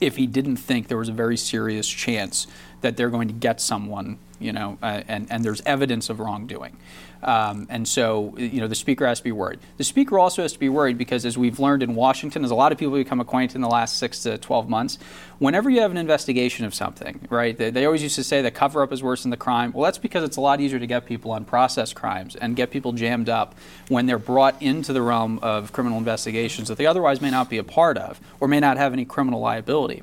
if 0.00 0.16
he 0.16 0.26
didn't 0.26 0.56
think 0.56 0.88
there 0.88 0.98
was 0.98 1.08
a 1.08 1.12
very 1.12 1.36
serious 1.36 1.88
chance 1.88 2.46
that 2.80 2.96
they're 2.96 3.10
going 3.10 3.28
to 3.28 3.34
get 3.34 3.60
someone, 3.60 4.18
you 4.40 4.52
know, 4.52 4.78
uh, 4.82 5.02
and, 5.06 5.30
and 5.30 5.44
there's 5.44 5.60
evidence 5.66 6.10
of 6.10 6.18
wrongdoing. 6.18 6.76
Um, 7.22 7.66
and 7.68 7.86
so, 7.86 8.34
you 8.38 8.60
know, 8.60 8.66
the 8.66 8.74
speaker 8.74 9.06
has 9.06 9.18
to 9.18 9.24
be 9.24 9.32
worried. 9.32 9.58
The 9.76 9.84
speaker 9.84 10.18
also 10.18 10.40
has 10.42 10.54
to 10.54 10.58
be 10.58 10.70
worried 10.70 10.96
because, 10.96 11.26
as 11.26 11.36
we've 11.36 11.60
learned 11.60 11.82
in 11.82 11.94
Washington, 11.94 12.44
as 12.44 12.50
a 12.50 12.54
lot 12.54 12.72
of 12.72 12.78
people 12.78 12.94
become 12.94 13.20
acquainted 13.20 13.56
in 13.56 13.60
the 13.60 13.68
last 13.68 13.98
six 13.98 14.22
to 14.22 14.38
12 14.38 14.70
months, 14.70 14.98
whenever 15.38 15.68
you 15.68 15.82
have 15.82 15.90
an 15.90 15.98
investigation 15.98 16.64
of 16.64 16.74
something, 16.74 17.20
right, 17.28 17.56
they, 17.58 17.70
they 17.70 17.84
always 17.84 18.02
used 18.02 18.14
to 18.14 18.24
say 18.24 18.40
the 18.40 18.50
cover 18.50 18.82
up 18.82 18.90
is 18.90 19.02
worse 19.02 19.22
than 19.22 19.30
the 19.30 19.36
crime. 19.36 19.72
Well, 19.72 19.84
that's 19.84 19.98
because 19.98 20.24
it's 20.24 20.38
a 20.38 20.40
lot 20.40 20.60
easier 20.62 20.78
to 20.78 20.86
get 20.86 21.04
people 21.04 21.30
on 21.32 21.44
process 21.44 21.92
crimes 21.92 22.36
and 22.36 22.56
get 22.56 22.70
people 22.70 22.92
jammed 22.92 23.28
up 23.28 23.54
when 23.88 24.06
they're 24.06 24.18
brought 24.18 24.60
into 24.62 24.94
the 24.94 25.02
realm 25.02 25.38
of 25.42 25.72
criminal 25.72 25.98
investigations 25.98 26.68
that 26.68 26.78
they 26.78 26.86
otherwise 26.86 27.20
may 27.20 27.30
not 27.30 27.50
be 27.50 27.58
a 27.58 27.64
part 27.64 27.98
of 27.98 28.18
or 28.40 28.48
may 28.48 28.60
not 28.60 28.78
have 28.78 28.94
any 28.94 29.04
criminal 29.04 29.40
liability. 29.40 30.02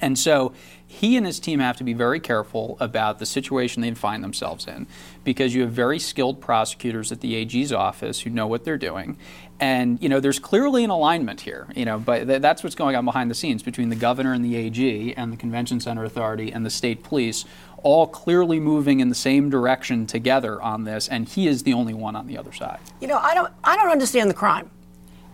And 0.00 0.18
so 0.18 0.52
he 0.86 1.16
and 1.16 1.26
his 1.26 1.40
team 1.40 1.58
have 1.58 1.76
to 1.76 1.84
be 1.84 1.92
very 1.92 2.20
careful 2.20 2.76
about 2.80 3.18
the 3.18 3.26
situation 3.26 3.82
they 3.82 3.92
find 3.92 4.22
themselves 4.22 4.66
in 4.66 4.86
because 5.24 5.54
you 5.54 5.62
have 5.62 5.72
very 5.72 5.98
skilled 5.98 6.40
prosecutors 6.40 7.10
at 7.10 7.20
the 7.20 7.34
AG's 7.34 7.72
office 7.72 8.20
who 8.20 8.30
know 8.30 8.46
what 8.46 8.64
they're 8.64 8.78
doing. 8.78 9.18
And, 9.58 10.00
you 10.02 10.08
know, 10.08 10.20
there's 10.20 10.38
clearly 10.38 10.84
an 10.84 10.90
alignment 10.90 11.40
here, 11.40 11.66
you 11.74 11.84
know, 11.84 11.98
but 11.98 12.26
th- 12.26 12.42
that's 12.42 12.62
what's 12.62 12.76
going 12.76 12.94
on 12.94 13.04
behind 13.04 13.30
the 13.30 13.34
scenes 13.34 13.62
between 13.62 13.88
the 13.88 13.96
governor 13.96 14.32
and 14.32 14.44
the 14.44 14.54
AG 14.54 15.14
and 15.16 15.32
the 15.32 15.36
Convention 15.36 15.80
Center 15.80 16.04
Authority 16.04 16.52
and 16.52 16.64
the 16.64 16.70
state 16.70 17.02
police, 17.02 17.44
all 17.82 18.06
clearly 18.06 18.60
moving 18.60 19.00
in 19.00 19.08
the 19.08 19.14
same 19.14 19.50
direction 19.50 20.06
together 20.06 20.60
on 20.60 20.84
this. 20.84 21.08
And 21.08 21.26
he 21.26 21.48
is 21.48 21.62
the 21.62 21.72
only 21.72 21.94
one 21.94 22.14
on 22.14 22.26
the 22.26 22.38
other 22.38 22.52
side. 22.52 22.80
You 23.00 23.08
know, 23.08 23.18
I 23.18 23.34
don't, 23.34 23.52
I 23.64 23.76
don't 23.76 23.90
understand 23.90 24.30
the 24.30 24.34
crime. 24.34 24.70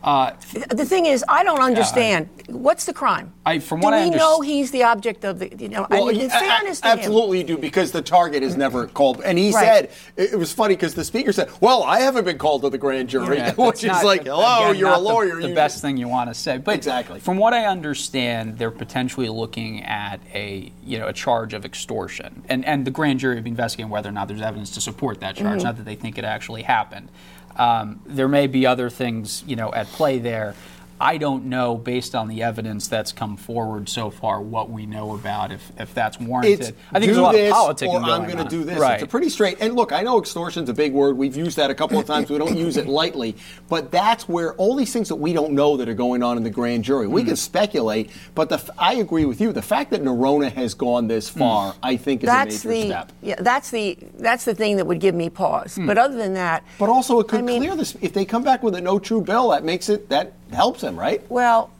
Uh, 0.02 0.32
The 0.70 0.84
thing 0.84 1.06
is, 1.06 1.24
I 1.28 1.44
don't 1.44 1.60
understand. 1.60 2.28
What's 2.48 2.84
the 2.86 2.92
crime? 2.92 3.32
I- 3.46 3.60
from 3.60 3.80
do 3.80 3.84
what 3.84 3.94
I 3.94 4.04
we 4.04 4.10
underst- 4.10 4.16
know 4.18 4.40
he's 4.40 4.70
the 4.72 4.82
object 4.82 5.24
of 5.24 5.38
the? 5.38 5.54
You 5.56 5.68
know, 5.68 5.86
I 5.90 5.96
mean, 6.00 6.10
in 6.16 6.20
a- 6.22 6.26
a- 6.26 6.28
fairness 6.40 6.80
to 6.80 6.88
him. 6.88 6.98
absolutely 6.98 7.38
you 7.38 7.44
do 7.44 7.56
because 7.56 7.92
the 7.92 8.02
target 8.02 8.42
is 8.42 8.56
never 8.56 8.86
called. 8.88 9.20
And 9.24 9.38
he 9.38 9.52
Right. 9.52 9.64
said 9.64 9.90
it, 10.16 10.36
was 10.38 10.52
funny 10.52 10.74
because 10.74 10.94
the 10.94 11.04
speaker 11.04 11.32
said, 11.32 11.48
"Well, 11.60 11.84
I 11.84 12.00
haven't 12.00 12.24
been 12.24 12.38
called 12.38 12.62
to 12.62 12.70
the 12.70 12.78
grand 12.78 13.08
jury," 13.10 13.38
Yeah, 13.38 13.52
which 13.56 13.84
is 13.84 14.02
like, 14.02 14.24
"Hello, 14.24 14.70
again, 14.70 14.76
you're 14.80 14.88
a 14.88 14.92
not 14.92 14.98
the- 15.02 15.08
lawyer." 15.08 15.40
The, 15.40 15.54
best 15.54 15.80
thing 15.82 15.96
you 15.96 16.08
want 16.08 16.30
to 16.30 16.34
say, 16.34 16.58
but 16.58 16.74
Exactly. 16.74 17.20
From 17.20 17.36
what 17.36 17.52
I 17.54 17.66
understand, 17.66 18.58
they're 18.58 18.70
potentially 18.72 19.28
looking 19.28 19.84
at 19.84 20.18
a 20.34 20.72
you 20.84 20.98
know 20.98 21.06
a 21.06 21.12
charge 21.12 21.54
of 21.54 21.64
extortion, 21.64 22.42
and 22.48 22.64
and 22.64 22.84
the 22.84 22.90
grand 22.90 23.20
jury 23.20 23.36
will 23.36 23.42
be 23.42 23.50
investigating 23.50 23.90
whether 23.90 24.08
or 24.08 24.12
not 24.12 24.26
there's 24.28 24.42
evidence 24.42 24.70
to 24.70 24.80
support 24.80 25.20
that 25.20 25.36
charge, 25.36 25.58
Mm-hmm. 25.58 25.64
not 25.66 25.76
that 25.76 25.84
they 25.84 25.94
think 25.94 26.18
it 26.18 26.24
actually 26.24 26.62
happened. 26.62 27.08
Um, 27.56 28.00
there 28.06 28.28
may 28.28 28.46
be 28.46 28.66
other 28.66 28.90
things 28.90 29.44
you 29.46 29.56
know 29.56 29.72
at 29.72 29.86
play 29.88 30.18
there. 30.18 30.54
I 31.02 31.16
don't 31.18 31.46
know, 31.46 31.74
based 31.76 32.14
on 32.14 32.28
the 32.28 32.44
evidence 32.44 32.86
that's 32.86 33.10
come 33.10 33.36
forward 33.36 33.88
so 33.88 34.08
far, 34.08 34.40
what 34.40 34.70
we 34.70 34.86
know 34.86 35.16
about 35.16 35.50
if, 35.50 35.72
if 35.76 35.92
that's 35.94 36.20
warranted. 36.20 36.60
It's 36.60 36.72
I 36.92 37.00
think 37.00 37.06
there's 37.06 37.16
a 37.16 37.22
lot 37.22 37.32
this 37.32 37.52
of 37.52 37.58
politicking 37.76 37.88
or 37.88 38.00
going 38.00 38.04
I'm 38.12 38.22
going 38.22 38.36
to 38.36 38.44
on. 38.44 38.48
do 38.48 38.62
this. 38.62 38.78
Right. 38.78 38.94
It's 38.94 39.02
a 39.02 39.06
pretty 39.08 39.28
straight. 39.28 39.56
And 39.60 39.74
look, 39.74 39.90
I 39.90 40.02
know 40.02 40.20
extortion's 40.20 40.68
a 40.68 40.72
big 40.74 40.92
word. 40.92 41.16
We've 41.16 41.36
used 41.36 41.56
that 41.56 41.70
a 41.70 41.74
couple 41.74 41.98
of 41.98 42.06
times. 42.06 42.30
We 42.30 42.38
don't 42.38 42.56
use 42.56 42.76
it 42.76 42.86
lightly. 42.86 43.34
But 43.68 43.90
that's 43.90 44.28
where 44.28 44.54
all 44.54 44.76
these 44.76 44.92
things 44.92 45.08
that 45.08 45.16
we 45.16 45.32
don't 45.32 45.54
know 45.54 45.76
that 45.78 45.88
are 45.88 45.94
going 45.94 46.22
on 46.22 46.36
in 46.36 46.44
the 46.44 46.50
grand 46.50 46.84
jury. 46.84 47.08
We 47.08 47.22
Hmm. 47.22 47.26
can 47.28 47.36
speculate, 47.36 48.10
but 48.36 48.48
the, 48.48 48.54
f- 48.54 48.70
I 48.78 48.94
agree 48.94 49.24
with 49.24 49.40
you. 49.40 49.52
The 49.52 49.60
fact 49.60 49.90
that 49.90 50.04
Neronha 50.04 50.52
has 50.52 50.74
gone 50.74 51.08
this 51.08 51.28
Hmm. 51.30 51.38
far, 51.40 51.74
I 51.82 51.96
think, 51.96 52.22
is 52.22 52.28
That's 52.28 52.64
a 52.64 52.68
major 52.68 52.80
the 52.80 52.88
step. 52.90 53.12
yeah. 53.22 53.34
That's 53.40 53.70
the 53.72 53.98
that's 54.20 54.44
the 54.44 54.54
thing 54.54 54.76
that 54.76 54.86
would 54.86 55.00
give 55.00 55.16
me 55.16 55.30
pause. 55.30 55.74
Hmm. 55.74 55.86
But 55.88 55.98
other 55.98 56.14
than 56.16 56.34
that, 56.34 56.62
But 56.78 56.90
also, 56.90 57.18
it 57.18 57.26
could 57.26 57.40
I 57.40 57.42
mean- 57.42 57.60
clear 57.62 57.74
this. 57.74 57.96
If 58.00 58.12
they 58.12 58.24
come 58.24 58.44
back 58.44 58.62
with 58.62 58.76
a 58.76 58.80
no 58.80 59.00
true 59.00 59.20
bill, 59.20 59.48
that 59.50 59.64
makes 59.64 59.88
it 59.88 60.08
that 60.10 60.34
helps 60.54 60.80
them, 60.80 60.98
right? 60.98 61.28
Well, 61.30 61.70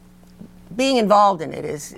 being 0.75 0.97
involved 0.97 1.41
in 1.41 1.53
it 1.53 1.65
is 1.65 1.95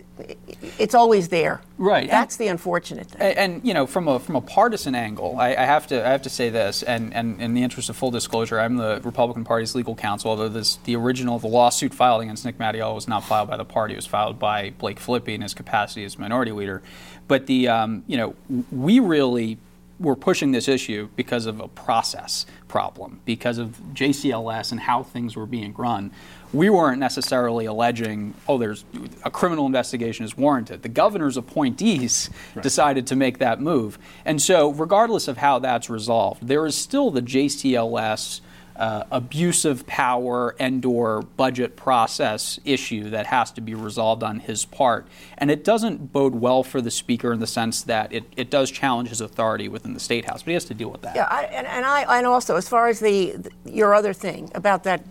it's 0.77 0.95
always 0.95 1.29
there. 1.29 1.61
Right. 1.77 2.09
That's 2.09 2.37
the 2.37 2.47
unfortunate 2.47 3.07
thing. 3.07 3.21
And, 3.21 3.37
and, 3.37 3.67
you 3.67 3.73
know, 3.73 3.85
from 3.85 4.07
a 4.07 4.19
from 4.19 4.35
a 4.35 4.41
partisan 4.41 4.95
angle, 4.95 5.37
I, 5.37 5.49
I, 5.49 5.65
have 5.65 5.87
to 5.87 6.05
I 6.05 6.09
have 6.09 6.21
to 6.23 6.29
say 6.29 6.49
this, 6.49 6.83
and, 6.83 7.13
and 7.13 7.41
in 7.41 7.53
the 7.53 7.63
interest 7.63 7.89
of 7.89 7.95
full 7.95 8.11
disclosure, 8.11 8.59
I'm 8.59 8.77
the 8.77 9.01
Republican 9.03 9.43
Party's 9.43 9.75
legal 9.75 9.95
counsel. 9.95 10.31
Although 10.31 10.49
this 10.49 10.77
the 10.83 10.95
original 10.95 11.39
the 11.39 11.47
lawsuit 11.47 11.93
filed 11.93 12.21
against 12.21 12.45
Nick 12.45 12.57
Mattiello 12.57 12.95
was 12.95 13.07
not 13.07 13.23
filed 13.23 13.49
by 13.49 13.57
the 13.57 13.65
party; 13.65 13.93
it 13.93 13.97
was 13.97 14.07
filed 14.07 14.39
by 14.39 14.71
Blake 14.71 14.99
Filippi 14.99 15.33
in 15.35 15.41
his 15.41 15.53
capacity 15.53 16.03
as 16.03 16.17
minority 16.17 16.51
leader. 16.51 16.81
But 17.27 17.47
the 17.47 17.67
um, 17.67 18.03
you 18.07 18.17
know 18.17 18.35
we 18.71 18.99
really 18.99 19.57
were 19.99 20.15
pushing 20.15 20.51
this 20.51 20.67
issue 20.67 21.07
because 21.15 21.45
of 21.45 21.61
a 21.61 21.69
process 21.69 22.45
problem, 22.67 23.21
because 23.23 23.57
of 23.57 23.79
JCLS 23.93 24.71
and 24.71 24.81
how 24.81 25.03
things 25.03 25.37
were 25.37 25.45
being 25.45 25.73
run 25.73 26.11
we 26.55 26.69
weren't 26.69 26.99
necessarily 26.99 27.65
alleging, 27.65 28.33
oh, 28.47 28.57
there's 28.57 28.85
a 29.23 29.31
criminal 29.31 29.65
investigation 29.65 30.25
is 30.25 30.37
warranted. 30.37 30.81
The 30.81 30.89
governor's 30.89 31.37
appointees 31.37 32.29
right. 32.55 32.63
decided 32.63 33.07
to 33.07 33.15
make 33.15 33.39
that 33.39 33.59
move. 33.59 33.99
And 34.23 34.41
so, 34.41 34.71
regardless 34.71 35.27
of 35.27 35.37
how 35.37 35.59
that's 35.59 35.89
resolved, 35.89 36.47
there 36.47 36.65
is 36.65 36.75
still 36.75 37.11
the 37.11 37.21
JCLS 37.21 38.41
uh, 38.75 39.03
abusive 39.11 39.87
power 39.87 40.55
and 40.59 40.83
or 40.85 41.21
budget 41.21 41.75
process 41.75 42.59
issue 42.65 43.09
that 43.09 43.25
has 43.27 43.51
to 43.51 43.61
be 43.61 43.73
resolved 43.73 44.21
on 44.23 44.39
his 44.39 44.65
part. 44.65 45.07
And 45.37 45.49
it 45.49 45.63
doesn't 45.63 46.11
bode 46.11 46.35
well 46.35 46.63
for 46.63 46.81
the 46.81 46.91
speaker 46.91 47.31
in 47.31 47.39
the 47.39 47.47
sense 47.47 47.83
that 47.83 48.11
it, 48.11 48.25
it 48.35 48.49
does 48.49 48.71
challenge 48.71 49.09
his 49.09 49.21
authority 49.21 49.69
within 49.69 49.93
the 49.93 49.99
state 49.99 50.25
house, 50.25 50.43
but 50.43 50.47
he 50.47 50.53
has 50.53 50.65
to 50.65 50.73
deal 50.73 50.89
with 50.89 51.01
that. 51.03 51.15
Yeah, 51.15 51.27
I, 51.29 51.43
and, 51.43 51.67
and 51.67 51.85
I 51.85 52.17
and 52.17 52.27
also 52.27 52.57
as 52.57 52.67
far 52.67 52.87
as 52.87 52.99
the, 52.99 53.31
the 53.31 53.51
your 53.65 53.95
other 53.95 54.13
thing 54.13 54.51
about 54.53 54.83
that 54.83 55.03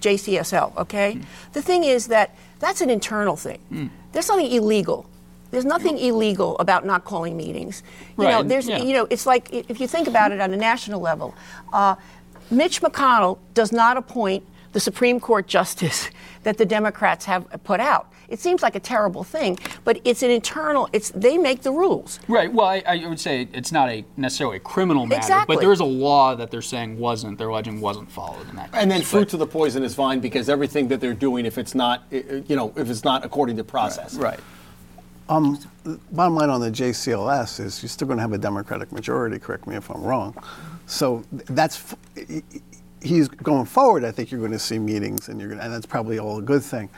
JCSL, 0.00 0.76
okay? 0.76 1.14
Mm. 1.14 1.24
The 1.52 1.62
thing 1.62 1.84
is 1.84 2.08
that 2.08 2.34
that's 2.58 2.80
an 2.80 2.90
internal 2.90 3.36
thing. 3.36 3.58
Mm. 3.72 3.90
There's 4.12 4.26
something 4.26 4.50
illegal. 4.50 5.06
There's 5.50 5.64
nothing 5.64 5.98
illegal 5.98 6.58
about 6.58 6.84
not 6.84 7.04
calling 7.04 7.36
meetings. 7.36 7.82
You 8.18 8.24
right. 8.24 8.30
know, 8.32 8.42
there's, 8.42 8.68
yeah. 8.68 8.82
you 8.82 8.92
know, 8.92 9.06
it's 9.08 9.26
like 9.26 9.52
if 9.52 9.80
you 9.80 9.86
think 9.86 10.08
about 10.08 10.32
it 10.32 10.40
on 10.40 10.52
a 10.52 10.56
national 10.56 11.00
level, 11.00 11.34
uh, 11.72 11.94
Mitch 12.50 12.82
McConnell 12.82 13.38
does 13.54 13.70
not 13.70 13.96
appoint 13.96 14.44
the 14.74 14.80
Supreme 14.80 15.18
Court 15.18 15.46
justice 15.46 16.10
that 16.42 16.58
the 16.58 16.66
Democrats 16.66 17.24
have 17.24 17.46
put 17.64 17.80
out. 17.80 18.12
It 18.28 18.40
seems 18.40 18.62
like 18.62 18.74
a 18.74 18.80
terrible 18.80 19.22
thing, 19.22 19.58
but 19.84 20.00
it's 20.04 20.22
an 20.22 20.30
internal. 20.30 20.88
It's 20.92 21.10
they 21.10 21.38
make 21.38 21.62
the 21.62 21.70
rules. 21.70 22.20
Right. 22.26 22.52
Well, 22.52 22.66
I, 22.66 22.82
I 22.86 23.06
would 23.06 23.20
say 23.20 23.48
it's 23.52 23.70
not 23.70 23.88
a 23.88 24.04
necessarily 24.16 24.56
a 24.56 24.60
criminal 24.60 25.06
matter, 25.06 25.20
exactly. 25.20 25.56
but 25.56 25.60
there 25.60 25.72
is 25.72 25.80
a 25.80 25.84
law 25.84 26.34
that 26.34 26.50
they're 26.50 26.62
saying 26.62 26.98
wasn't. 26.98 27.38
They're 27.38 27.48
alleging 27.48 27.80
wasn't 27.80 28.10
followed 28.10 28.48
in 28.48 28.56
that. 28.56 28.72
Case. 28.72 28.80
And 28.80 28.90
then 28.90 29.02
fruit 29.02 29.28
to 29.30 29.36
the 29.36 29.46
poisonous 29.46 29.94
vine 29.94 30.20
because 30.20 30.48
everything 30.48 30.88
that 30.88 31.00
they're 31.00 31.14
doing, 31.14 31.46
if 31.46 31.58
it's 31.58 31.74
not, 31.74 32.04
you 32.10 32.56
know, 32.56 32.72
if 32.76 32.90
it's 32.90 33.04
not 33.04 33.24
according 33.24 33.56
to 33.58 33.64
process. 33.64 34.14
Right. 34.14 34.30
right. 34.30 34.40
Um, 35.28 35.58
bottom 36.12 36.34
line 36.34 36.50
on 36.50 36.60
the 36.60 36.70
JCLS 36.70 37.60
is 37.60 37.82
you're 37.82 37.88
still 37.88 38.06
going 38.06 38.18
to 38.18 38.22
have 38.22 38.32
a 38.32 38.38
Democratic 38.38 38.90
majority. 38.90 39.38
Correct 39.38 39.66
me 39.66 39.76
if 39.76 39.90
I'm 39.90 40.02
wrong. 40.02 40.36
So 40.86 41.24
that's 41.30 41.94
he's 43.04 43.28
going 43.28 43.66
forward. 43.66 44.04
I 44.04 44.10
think 44.10 44.30
you're 44.30 44.40
going 44.40 44.52
to 44.52 44.58
see 44.58 44.78
meetings, 44.78 45.28
and 45.28 45.38
you're 45.38 45.50
going, 45.50 45.58
to, 45.58 45.64
and 45.64 45.72
that's 45.72 45.86
probably 45.86 46.18
all 46.18 46.38
a 46.38 46.42
good 46.42 46.62
thing 46.62 46.88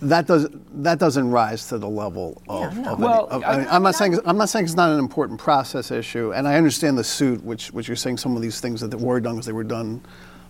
that 0.00 0.26
doesn't 0.26 0.82
that 0.82 0.98
doesn't 0.98 1.30
rise 1.30 1.68
to 1.68 1.78
the 1.78 1.88
level 1.88 2.42
of. 2.48 2.74
Yeah, 2.74 2.82
no. 2.82 2.92
of 2.92 2.98
well, 2.98 3.26
of, 3.26 3.44
I, 3.44 3.76
am 3.76 3.82
not 3.82 3.94
saying 3.94 4.18
I'm 4.24 4.38
not 4.38 4.48
saying 4.48 4.64
it's 4.64 4.74
not 4.74 4.90
an 4.90 4.98
important 4.98 5.38
process 5.38 5.90
issue, 5.90 6.32
and 6.32 6.48
I 6.48 6.56
understand 6.56 6.96
the 6.96 7.04
suit, 7.04 7.42
which 7.44 7.70
which 7.72 7.86
you're 7.86 7.96
saying 7.96 8.16
some 8.18 8.36
of 8.36 8.42
these 8.42 8.60
things 8.60 8.80
that 8.80 8.94
were 8.98 9.20
done 9.20 9.34
because 9.34 9.46
they 9.46 9.52
were 9.52 9.64
done. 9.64 10.00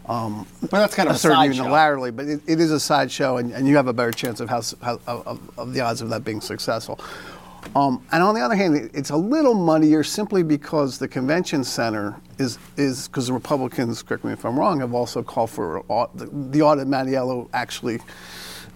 Um, 0.07 0.47
but 0.63 0.71
that's 0.73 0.95
kind 0.95 1.09
of 1.09 1.17
a 1.17 1.19
sideshow. 1.19 1.65
unilaterally, 1.65 2.15
but 2.15 2.27
it, 2.27 2.41
it 2.47 2.59
is 2.59 2.73
a 2.73 2.81
sideshow, 2.81 3.37
and, 3.37 3.53
and 3.53 3.69
you 3.69 3.77
have 3.77 3.87
a 3.87 3.93
better 3.93 4.11
chance 4.11 4.41
of 4.41 4.49
how, 4.49 4.63
how 4.83 4.99
of, 5.07 5.59
of, 5.59 5.73
the 5.73 5.81
odds 5.81 6.01
of 6.01 6.09
that 6.09 6.25
being 6.25 6.41
successful. 6.41 6.99
Um, 7.77 8.05
and 8.11 8.21
on 8.21 8.35
the 8.35 8.41
other 8.41 8.57
hand, 8.57 8.91
it's 8.93 9.11
a 9.11 9.17
little 9.17 9.55
muddier 9.55 10.03
simply 10.03 10.43
because 10.43 10.99
the 10.99 11.07
convention 11.07 11.63
center 11.63 12.17
is 12.41 12.59
is 12.77 13.07
because 13.09 13.27
the 13.27 13.33
Republicans, 13.33 14.03
correct 14.03 14.25
me 14.25 14.33
if 14.33 14.45
I'm 14.45 14.59
wrong, 14.59 14.81
have 14.81 14.95
also 14.95 15.23
called 15.23 15.51
for 15.51 15.85
the, 16.15 16.27
the 16.51 16.63
audit 16.63 16.89
Mattiello 16.89 17.49
actually 17.53 18.01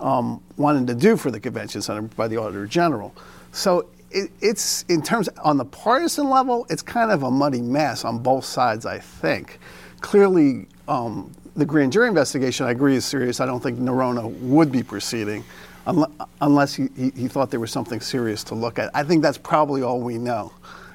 um, 0.00 0.42
wanted 0.56 0.86
to 0.88 0.94
do 0.94 1.16
for 1.16 1.30
the 1.30 1.40
convention 1.40 1.82
center 1.82 2.02
by 2.02 2.28
the 2.28 2.36
auditor 2.36 2.66
general. 2.66 3.14
So 3.52 3.88
it, 4.10 4.30
it's 4.40 4.84
in 4.88 5.02
terms 5.02 5.28
on 5.42 5.56
the 5.56 5.64
partisan 5.64 6.28
level, 6.28 6.66
it's 6.70 6.82
kind 6.82 7.10
of 7.10 7.22
a 7.22 7.30
muddy 7.30 7.60
mess 7.60 8.04
on 8.04 8.18
both 8.18 8.44
sides. 8.44 8.86
I 8.86 8.98
think 8.98 9.58
clearly 10.00 10.66
um, 10.88 11.32
the 11.56 11.64
grand 11.64 11.92
jury 11.92 12.08
investigation, 12.08 12.66
I 12.66 12.70
agree, 12.70 12.96
is 12.96 13.04
serious. 13.04 13.40
I 13.40 13.46
don't 13.46 13.62
think 13.62 13.78
Neronha 13.78 14.30
would 14.40 14.70
be 14.70 14.82
proceeding 14.82 15.44
unless 16.40 16.74
he, 16.74 16.88
he, 16.96 17.10
he, 17.10 17.28
thought 17.28 17.50
there 17.50 17.60
was 17.60 17.70
something 17.70 18.00
serious 18.00 18.42
to 18.44 18.54
look 18.54 18.78
at. 18.78 18.90
I 18.94 19.02
think 19.02 19.22
that's 19.22 19.36
probably 19.36 19.82
all 19.82 20.00
we 20.00 20.16
know 20.16 20.52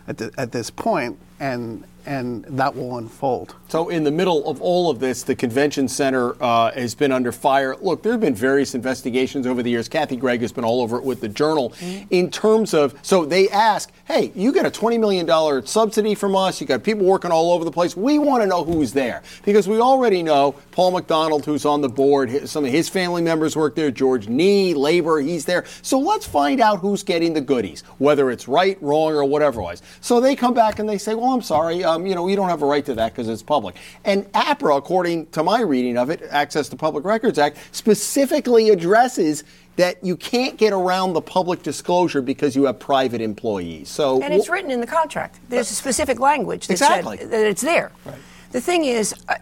at, 0.08 0.18
the, 0.18 0.32
at 0.38 0.52
this 0.52 0.72
point, 0.72 1.18
and 1.40 1.84
and 2.10 2.44
that 2.46 2.76
will 2.76 2.98
unfold. 2.98 3.56
So, 3.68 3.90
in 3.90 4.04
the 4.04 4.12
middle 4.12 4.50
of 4.50 4.60
all 4.64 4.90
of 4.90 5.00
this, 5.00 5.22
the 5.22 5.36
convention 5.36 5.88
center 5.88 6.36
uh, 6.42 6.72
has 6.72 6.96
been 6.96 7.12
under 7.12 7.32
fire. 7.32 7.76
Look, 7.80 8.02
there 8.02 8.14
have 8.14 8.22
been 8.22 8.34
various 8.34 8.74
investigations 8.74 9.46
over 9.46 9.62
the 9.62 9.70
years. 9.70 9.88
Kathy 9.88 10.16
Gregg 10.16 10.42
has 10.42 10.52
been 10.52 10.64
all 10.64 10.82
over 10.82 10.98
it 10.98 11.04
with 11.04 11.22
the 11.22 11.28
Journal. 11.28 11.70
Mm-hmm. 11.70 12.08
In 12.10 12.32
terms 12.32 12.74
of, 12.74 12.96
so 13.04 13.26
they 13.26 13.48
ask, 13.50 13.92
hey, 14.06 14.32
you 14.34 14.52
get 14.52 14.66
a 14.66 14.72
$20 14.72 15.00
million 15.00 15.68
subsidy 15.68 16.16
from 16.16 16.36
us. 16.36 16.60
You 16.60 16.66
got 16.66 16.84
people 16.84 17.06
working 17.06 17.30
all 17.30 17.52
over 17.52 17.64
the 17.64 17.72
place. 17.72 17.96
We 17.96 18.18
want 18.18 18.42
to 18.42 18.48
know 18.48 18.64
who's 18.64 18.92
there 18.92 19.22
because 19.46 19.68
we 19.68 19.80
already 19.80 20.24
know 20.24 20.56
Paul 20.72 20.90
McDonald, 20.90 21.46
who's 21.46 21.64
on 21.64 21.82
the 21.82 21.90
board, 21.90 22.50
some 22.50 22.66
of 22.66 22.72
his 22.72 22.90
family 22.90 23.22
members 23.22 23.56
work 23.56 23.76
there. 23.76 23.92
George 23.92 24.28
Nee, 24.28 24.74
labor, 24.74 25.20
he's 25.20 25.46
there. 25.46 25.64
So 25.84 26.00
let's 26.00 26.26
find 26.26 26.60
out 26.60 26.80
who's 26.80 27.04
getting 27.04 27.34
the 27.34 27.42
goodies, 27.42 27.82
whether 28.00 28.32
it's 28.32 28.48
right, 28.48 28.82
wrong, 28.82 29.14
or 29.14 29.24
whatever 29.26 29.62
it 29.62 29.64
was. 29.64 29.84
So 30.02 30.20
they 30.20 30.36
come 30.36 30.56
back 30.56 30.80
and 30.80 30.90
they 30.90 30.98
say, 30.98 31.14
well, 31.14 31.32
I'm 31.32 31.44
sorry. 31.44 31.84
Um, 31.84 31.99
um, 32.00 32.06
you 32.06 32.16
know, 32.16 32.28
you 32.28 32.36
don't 32.36 32.50
have 32.50 32.62
a 32.62 32.66
right 32.66 32.86
to 32.86 32.94
that 32.96 33.14
because 33.14 33.28
it's 33.30 33.44
public. 33.44 33.76
And 34.06 34.26
APRA, 34.34 34.78
according 34.78 35.28
to 35.28 35.44
my 35.44 35.62
reading 35.62 35.98
of 35.98 36.10
it, 36.10 36.22
Access 36.30 36.70
to 36.70 36.76
Public 36.76 37.06
Records 37.06 37.38
Act, 37.38 37.58
specifically 37.72 38.70
addresses 38.70 39.44
that 39.76 40.04
you 40.04 40.18
can't 40.18 40.58
get 40.58 40.74
around 40.74 41.14
the 41.14 41.22
public 41.22 41.64
disclosure 41.64 42.22
because 42.22 42.56
you 42.56 42.66
have 42.66 42.80
private 42.80 43.22
employees. 43.22 43.90
So 43.90 44.22
and 44.22 44.34
it's 44.34 44.50
written 44.50 44.72
in 44.72 44.82
the 44.82 44.88
contract. 44.88 45.40
There's 45.50 45.72
a 45.72 45.76
specific 45.76 46.20
language 46.20 46.68
that 46.68 46.74
exactly. 46.74 47.18
said 47.18 47.32
that 47.32 47.46
it's 47.46 47.62
there. 47.62 47.92
Right. 48.06 48.18
The 48.52 48.62
thing 48.62 48.86
is, 48.86 49.14
uh, 49.30 49.36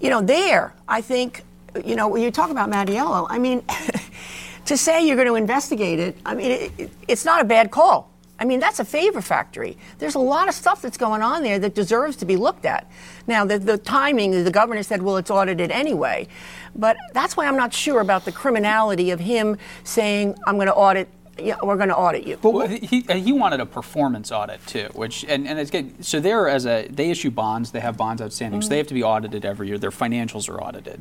you 0.00 0.10
know, 0.10 0.20
there 0.20 0.74
I 0.88 1.00
think, 1.00 1.44
you 1.84 1.96
know, 1.96 2.08
when 2.08 2.22
you 2.22 2.30
talk 2.30 2.50
about 2.50 2.70
Mattiello, 2.70 3.26
I 3.28 3.38
mean. 3.38 3.62
to 4.64 4.76
say 4.76 5.04
you're 5.04 5.16
going 5.16 5.26
to 5.26 5.34
investigate 5.34 5.98
it, 5.98 6.16
I 6.24 6.36
mean, 6.36 6.52
it, 6.52 6.72
it, 6.78 6.90
it's 7.08 7.24
not 7.24 7.40
a 7.40 7.44
bad 7.44 7.72
call. 7.72 8.11
I 8.42 8.44
mean, 8.44 8.58
that's 8.58 8.80
a 8.80 8.84
favor 8.84 9.22
factory. 9.22 9.78
There's 9.98 10.16
a 10.16 10.18
lot 10.18 10.48
of 10.48 10.54
stuff 10.54 10.82
that's 10.82 10.96
going 10.96 11.22
on 11.22 11.44
there 11.44 11.60
that 11.60 11.76
deserves 11.76 12.16
to 12.16 12.24
be 12.24 12.34
looked 12.34 12.64
at. 12.64 12.90
Now, 13.28 13.44
the, 13.44 13.56
the 13.56 13.78
timing, 13.78 14.42
the 14.42 14.50
governor 14.50 14.82
said, 14.82 15.00
well, 15.00 15.16
it's 15.16 15.30
audited 15.30 15.70
anyway. 15.70 16.26
But 16.74 16.96
that's 17.12 17.36
why 17.36 17.46
I'm 17.46 17.56
not 17.56 17.72
sure 17.72 18.00
about 18.00 18.24
the 18.24 18.32
criminality 18.32 19.12
of 19.12 19.20
him 19.20 19.58
saying, 19.84 20.34
I'm 20.44 20.56
going 20.56 20.66
to 20.66 20.74
audit 20.74 21.08
yeah, 21.38 21.56
we're 21.62 21.76
going 21.76 21.88
to 21.88 21.96
audit 21.96 22.26
you. 22.26 22.36
But 22.36 22.52
well, 22.52 22.68
he, 22.68 23.00
he 23.00 23.32
wanted 23.32 23.60
a 23.60 23.66
performance 23.66 24.30
audit 24.30 24.64
too, 24.66 24.88
which 24.92 25.24
and, 25.24 25.48
and 25.48 25.58
it's 25.58 25.70
good. 25.70 26.04
So 26.04 26.20
they're 26.20 26.46
as 26.46 26.66
a 26.66 26.86
they 26.88 27.10
issue 27.10 27.30
bonds, 27.30 27.70
they 27.70 27.80
have 27.80 27.96
bonds 27.96 28.20
outstanding, 28.20 28.60
mm-hmm. 28.60 28.66
so 28.66 28.68
they 28.68 28.76
have 28.76 28.88
to 28.88 28.94
be 28.94 29.02
audited 29.02 29.44
every 29.46 29.68
year. 29.68 29.78
Their 29.78 29.90
financials 29.90 30.50
are 30.50 30.62
audited, 30.62 31.00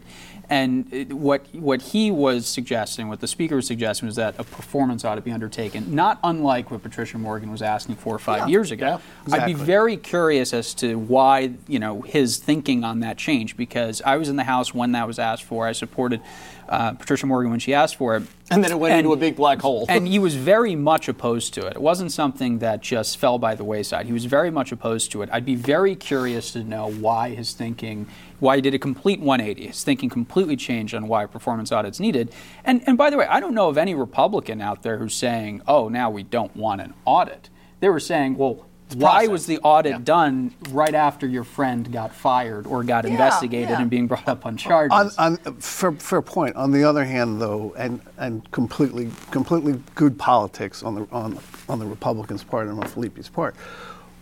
and 0.52 1.14
what 1.14 1.46
what 1.56 1.82
he 1.82 2.12
was 2.12 2.46
suggesting, 2.46 3.08
what 3.08 3.22
the 3.22 3.28
speaker 3.28 3.56
was 3.56 3.66
suggesting, 3.66 4.06
was 4.06 4.18
that 4.18 4.36
a 4.38 4.44
performance 4.44 5.06
ought 5.06 5.16
to 5.16 5.22
be 5.22 5.32
undertaken, 5.32 5.96
not 5.96 6.20
unlike 6.26 6.70
what 6.70 6.84
Patricia 6.84 7.18
Morgan 7.18 7.50
was 7.50 7.62
asking 7.62 7.96
for 7.96 8.20
five 8.20 8.40
yeah. 8.40 8.48
years 8.48 8.70
ago. 8.70 8.86
Yeah, 8.86 9.00
exactly. 9.24 9.54
I'd 9.54 9.58
be 9.58 9.64
very 9.64 9.96
curious 9.96 10.54
as 10.54 10.74
to 10.76 11.00
why 11.00 11.54
you 11.70 11.80
know 11.80 12.02
his 12.02 12.38
thinking 12.38 12.84
on 12.84 13.00
that 13.00 13.18
change, 13.18 13.56
because 13.56 14.02
I 14.02 14.18
was 14.18 14.28
in 14.28 14.36
the 14.36 14.44
House 14.44 14.74
when 14.74 14.92
that 14.92 15.08
was 15.08 15.20
asked 15.20 15.44
for. 15.46 15.66
I 15.66 15.72
supported 15.72 16.20
uh, 16.68 16.94
Patricia 16.96 17.26
Morgan 17.28 17.50
when 17.50 17.62
she 17.62 17.74
asked 17.74 17.96
for 17.96 18.18
it. 18.18 18.24
And 18.52 18.64
then 18.64 18.72
it 18.72 18.80
went 18.80 18.92
and, 18.92 19.00
into 19.00 19.14
a 19.14 19.18
big 19.18 19.36
black 19.36 19.62
hole. 19.62 19.86
and 19.88 20.08
he 20.08 20.20
was 20.20 20.36
very 20.36 20.76
much 20.76 21.08
opposed 21.08 21.54
to 21.56 21.66
it. 21.66 21.78
It 21.78 21.82
wasn't 21.82 22.12
something 22.12 22.60
that 22.60 22.82
just 22.82 23.18
fell 23.18 23.40
by 23.40 23.56
the 23.56 23.64
wayside. 23.64 24.06
He 24.06 24.14
was 24.14 24.26
very 24.26 24.52
much 24.52 24.72
opposed 24.72 25.12
to 25.14 25.22
it. 25.22 25.30
I'd 25.32 25.46
be 25.46 25.56
very 25.56 25.96
curious 25.96 26.52
to 26.52 26.64
know 26.64 26.92
why 26.92 27.30
his 27.30 27.54
thinking, 27.54 28.08
why 28.40 28.58
he 28.58 28.62
did 28.62 28.74
a 28.74 28.80
complete 28.80 29.22
180. 29.22 29.68
His 29.68 29.84
thinking 29.84 30.10
completely 30.10 30.58
changed 30.58 30.94
on 30.94 31.08
why 31.08 31.26
performance 31.26 31.72
audits 31.72 32.00
needed. 32.00 32.34
And, 32.66 32.84
and 32.86 32.98
by 32.98 33.10
the 33.10 33.18
way, 33.18 33.26
I 33.26 33.40
don't 33.40 33.54
know 33.54 33.70
of 33.70 33.78
any 33.78 33.96
Republican 33.96 34.62
out 34.62 34.84
there 34.84 34.98
who's 34.98 35.16
saying, 35.16 35.62
oh, 35.68 35.88
now 35.88 36.10
we 36.10 36.24
don't 36.24 36.56
want 36.56 36.82
an 36.82 36.94
audit. 37.06 37.50
They 37.80 37.90
were 37.90 38.00
saying, 38.00 38.38
well, 38.38 38.66
why 38.96 39.28
was 39.28 39.46
the 39.46 39.60
audit 39.60 39.92
yeah. 39.92 40.00
done 40.04 40.54
right 40.70 40.94
after 40.94 41.28
your 41.28 41.44
friend 41.44 41.92
got 41.92 42.14
fired 42.14 42.66
or 42.68 42.84
got 42.84 43.06
yeah, 43.06 43.12
investigated 43.12 43.70
yeah. 43.70 43.82
and 43.82 43.90
being 43.90 44.08
brought 44.08 44.28
up 44.28 44.46
on 44.46 44.58
charges? 44.58 45.16
On, 45.18 45.38
on, 45.46 45.56
for, 45.56 45.92
for 45.94 46.22
point. 46.22 46.56
On 46.56 46.72
the 46.72 46.84
other 46.84 47.06
hand, 47.06 47.42
though, 47.42 47.74
and, 47.78 48.02
and 48.18 48.50
completely 48.52 49.10
completely 49.32 49.82
good 49.96 50.18
politics 50.18 50.84
on 50.84 50.96
the 50.96 51.08
on 51.12 51.38
on 51.70 51.80
the 51.80 51.86
Republicans' 51.86 52.44
part 52.44 52.68
and 52.68 52.80
on 52.80 52.88
Filippi's 52.88 53.30
part. 53.30 53.56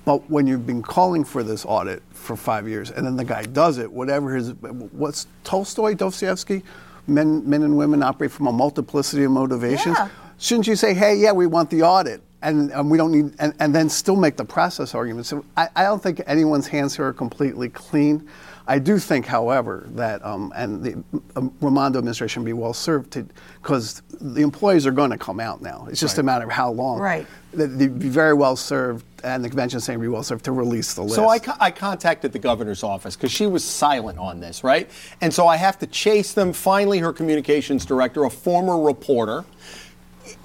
But 0.05 0.29
when 0.29 0.47
you've 0.47 0.65
been 0.65 0.81
calling 0.81 1.23
for 1.23 1.43
this 1.43 1.65
audit 1.65 2.01
for 2.11 2.35
five 2.35 2.67
years, 2.67 2.89
and 2.89 3.05
then 3.05 3.15
the 3.15 3.25
guy 3.25 3.43
does 3.43 3.77
it, 3.77 3.91
whatever 3.91 4.33
his 4.33 4.51
what's 4.91 5.27
Tolstoy, 5.43 5.93
Dostoevsky, 5.93 6.63
men, 7.07 7.47
men 7.47 7.63
and 7.63 7.77
women 7.77 8.01
operate 8.01 8.31
from 8.31 8.47
a 8.47 8.51
multiplicity 8.51 9.23
of 9.23 9.31
motivations. 9.31 9.97
Yeah. 9.97 10.09
Shouldn't 10.37 10.67
you 10.67 10.75
say, 10.75 10.93
hey, 10.93 11.17
yeah, 11.17 11.33
we 11.33 11.47
want 11.47 11.69
the 11.69 11.83
audit? 11.83 12.21
And, 12.41 12.71
and 12.71 12.89
we 12.89 12.97
don't 12.97 13.11
need, 13.11 13.33
and, 13.39 13.53
and 13.59 13.75
then 13.75 13.89
still 13.89 14.15
make 14.15 14.37
the 14.37 14.45
process 14.45 14.95
argument. 14.95 15.25
So 15.25 15.43
I, 15.57 15.67
I 15.75 15.83
don't 15.83 16.01
think 16.01 16.21
anyone's 16.25 16.67
hands 16.67 16.95
here 16.95 17.05
are 17.07 17.13
completely 17.13 17.67
clean. 17.67 18.29
I 18.65 18.79
do 18.79 18.97
think, 18.99 19.25
however, 19.25 19.85
that 19.95 20.23
um, 20.23 20.53
and 20.55 20.83
the 20.83 21.03
um, 21.35 21.51
Raimondo 21.59 21.97
administration 21.97 22.43
be 22.45 22.53
well 22.53 22.71
served 22.73 23.17
because 23.61 24.01
the 24.21 24.41
employees 24.41 24.85
are 24.87 24.91
going 24.91 25.09
to 25.09 25.17
come 25.17 25.39
out 25.39 25.61
now. 25.61 25.87
It's 25.89 25.99
just 25.99 26.17
a 26.19 26.23
matter 26.23 26.45
of 26.45 26.51
how 26.51 26.71
long. 26.71 26.99
Right. 26.99 27.27
They- 27.51 27.65
They'd 27.65 27.97
be 27.99 28.09
very 28.09 28.35
well 28.35 28.55
served, 28.55 29.03
and 29.23 29.43
the 29.43 29.49
convention 29.49 29.79
saying 29.79 29.99
be 29.99 30.07
well 30.07 30.21
served 30.23 30.45
to 30.45 30.51
release 30.51 30.93
the 30.93 31.01
list. 31.01 31.15
So 31.15 31.27
I, 31.27 31.39
co- 31.39 31.55
I 31.59 31.71
contacted 31.71 32.31
the 32.31 32.37
governor's 32.39 32.83
office 32.83 33.15
because 33.15 33.31
she 33.31 33.47
was 33.47 33.63
silent 33.65 34.19
on 34.19 34.39
this, 34.39 34.63
right? 34.63 34.87
And 35.19 35.33
so 35.33 35.47
I 35.47 35.57
have 35.57 35.79
to 35.79 35.87
chase 35.87 36.33
them. 36.33 36.53
Finally, 36.53 36.99
her 36.99 37.11
communications 37.11 37.85
director, 37.87 38.23
a 38.25 38.29
former 38.29 38.79
reporter, 38.79 39.45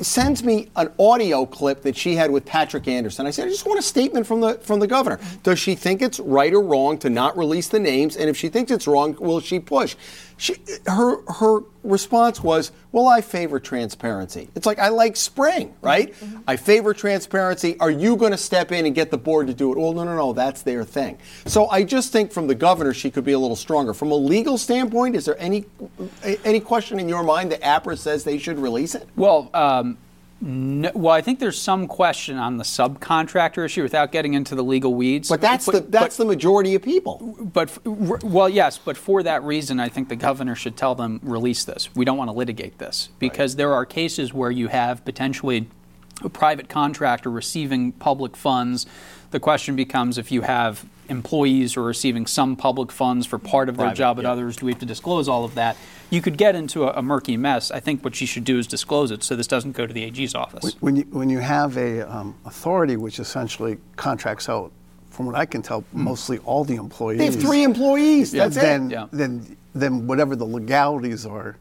sends 0.00 0.42
me 0.42 0.68
an 0.76 0.92
audio 0.98 1.46
clip 1.46 1.82
that 1.82 1.96
she 1.96 2.14
had 2.14 2.30
with 2.30 2.44
Patrick 2.44 2.88
Anderson. 2.88 3.26
I 3.26 3.30
said, 3.30 3.46
I 3.46 3.50
just 3.50 3.66
want 3.66 3.78
a 3.78 3.82
statement 3.82 4.26
from 4.26 4.40
the 4.40 4.54
from 4.54 4.80
the 4.80 4.86
governor. 4.86 5.18
Does 5.42 5.58
she 5.58 5.74
think 5.74 6.02
it's 6.02 6.20
right 6.20 6.52
or 6.52 6.62
wrong 6.62 6.98
to 6.98 7.10
not 7.10 7.36
release 7.36 7.68
the 7.68 7.80
names? 7.80 8.16
And 8.16 8.28
if 8.28 8.36
she 8.36 8.48
thinks 8.48 8.70
it's 8.70 8.86
wrong, 8.86 9.16
will 9.20 9.40
she 9.40 9.60
push? 9.60 9.96
She, 10.36 10.56
her 10.86 11.22
her 11.32 11.60
response 11.84 12.42
was, 12.42 12.72
"Well, 12.90 13.06
I 13.06 13.20
favor 13.20 13.60
transparency." 13.60 14.48
It's 14.54 14.66
like 14.66 14.78
I 14.78 14.88
like 14.88 15.16
spring, 15.16 15.74
right? 15.80 16.12
I 16.48 16.56
favor 16.56 16.92
transparency. 16.92 17.78
Are 17.78 17.90
you 17.90 18.16
going 18.16 18.32
to 18.32 18.38
step 18.38 18.72
in 18.72 18.86
and 18.86 18.94
get 18.94 19.10
the 19.10 19.18
board 19.18 19.46
to 19.46 19.54
do 19.54 19.70
it? 19.72 19.78
Well, 19.78 19.92
no, 19.92 20.04
no, 20.04 20.16
no. 20.16 20.32
That's 20.32 20.62
their 20.62 20.84
thing. 20.84 21.18
So 21.46 21.68
I 21.68 21.84
just 21.84 22.12
think 22.12 22.32
from 22.32 22.46
the 22.48 22.54
governor, 22.54 22.92
she 22.92 23.10
could 23.10 23.24
be 23.24 23.32
a 23.32 23.38
little 23.38 23.56
stronger. 23.56 23.94
From 23.94 24.10
a 24.10 24.16
legal 24.16 24.58
standpoint, 24.58 25.14
is 25.14 25.24
there 25.24 25.38
any 25.38 25.66
any 26.44 26.60
question 26.60 26.98
in 26.98 27.08
your 27.08 27.22
mind 27.22 27.52
that 27.52 27.60
APRA 27.62 27.96
says 27.96 28.24
they 28.24 28.38
should 28.38 28.58
release 28.58 28.94
it? 28.94 29.08
Well, 29.16 29.50
um, 29.54 29.98
no, 30.46 30.90
well, 30.94 31.14
I 31.14 31.22
think 31.22 31.38
there's 31.38 31.58
some 31.58 31.88
question 31.88 32.36
on 32.36 32.58
the 32.58 32.64
subcontractor 32.64 33.64
issue 33.64 33.82
without 33.82 34.12
getting 34.12 34.34
into 34.34 34.54
the 34.54 34.62
legal 34.62 34.92
weeds. 34.94 35.30
But 35.30 35.40
that's 35.40 35.64
the 35.64 35.80
that's 35.80 36.18
the 36.18 36.26
majority 36.26 36.74
of 36.74 36.82
people. 36.82 37.34
But 37.40 37.72
well, 37.86 38.50
yes, 38.50 38.76
but 38.76 38.98
for 38.98 39.22
that 39.22 39.42
reason, 39.42 39.80
I 39.80 39.88
think 39.88 40.10
the 40.10 40.16
governor 40.16 40.54
should 40.54 40.76
tell 40.76 40.94
them 40.94 41.18
release 41.22 41.64
this. 41.64 41.88
We 41.94 42.04
don't 42.04 42.18
want 42.18 42.28
to 42.28 42.36
litigate 42.36 42.76
this 42.76 43.08
because 43.18 43.56
there 43.56 43.72
are 43.72 43.86
cases 43.86 44.34
where 44.34 44.50
you 44.50 44.68
have 44.68 45.02
potentially 45.06 45.66
a 46.22 46.28
private 46.28 46.68
contractor 46.68 47.30
receiving 47.30 47.92
public 47.92 48.36
funds. 48.36 48.84
The 49.30 49.40
question 49.40 49.76
becomes 49.76 50.18
if 50.18 50.30
you 50.30 50.42
have 50.42 50.84
employees 51.08 51.74
who 51.74 51.80
are 51.80 51.84
receiving 51.84 52.26
some 52.26 52.56
public 52.56 52.92
funds 52.92 53.26
for 53.26 53.38
part 53.38 53.68
of 53.68 53.76
their 53.76 53.86
Private, 53.86 53.96
job 53.96 54.18
and 54.18 54.26
yeah. 54.26 54.32
others. 54.32 54.56
Do 54.56 54.66
we 54.66 54.72
have 54.72 54.80
to 54.80 54.86
disclose 54.86 55.28
all 55.28 55.44
of 55.44 55.54
that? 55.54 55.76
You 56.10 56.20
could 56.22 56.36
get 56.36 56.54
into 56.54 56.84
a, 56.84 56.92
a 56.98 57.02
murky 57.02 57.36
mess. 57.36 57.70
I 57.70 57.80
think 57.80 58.04
what 58.04 58.20
you 58.20 58.26
should 58.26 58.44
do 58.44 58.58
is 58.58 58.66
disclose 58.66 59.10
it 59.10 59.22
so 59.22 59.36
this 59.36 59.46
doesn't 59.46 59.72
go 59.72 59.86
to 59.86 59.92
the 59.92 60.04
AG's 60.04 60.34
office. 60.34 60.76
When 60.80 60.96
you, 60.96 61.02
when 61.10 61.30
you 61.30 61.38
have 61.40 61.76
a 61.76 62.08
um, 62.10 62.34
authority 62.44 62.96
which 62.96 63.18
essentially 63.18 63.78
contracts 63.96 64.48
out, 64.48 64.72
from 65.10 65.26
what 65.26 65.36
I 65.36 65.46
can 65.46 65.62
tell, 65.62 65.84
mostly 65.92 66.38
all 66.38 66.64
the 66.64 66.74
employees. 66.74 67.18
They 67.18 67.26
have 67.26 67.40
three 67.40 67.62
employees. 67.62 68.32
That's 68.32 68.56
then, 68.56 68.90
it. 68.90 68.94
Yeah. 68.94 69.06
then, 69.12 69.56
then 69.72 70.08
whatever 70.08 70.34
the 70.34 70.44
legalities 70.44 71.24
are, 71.24 71.56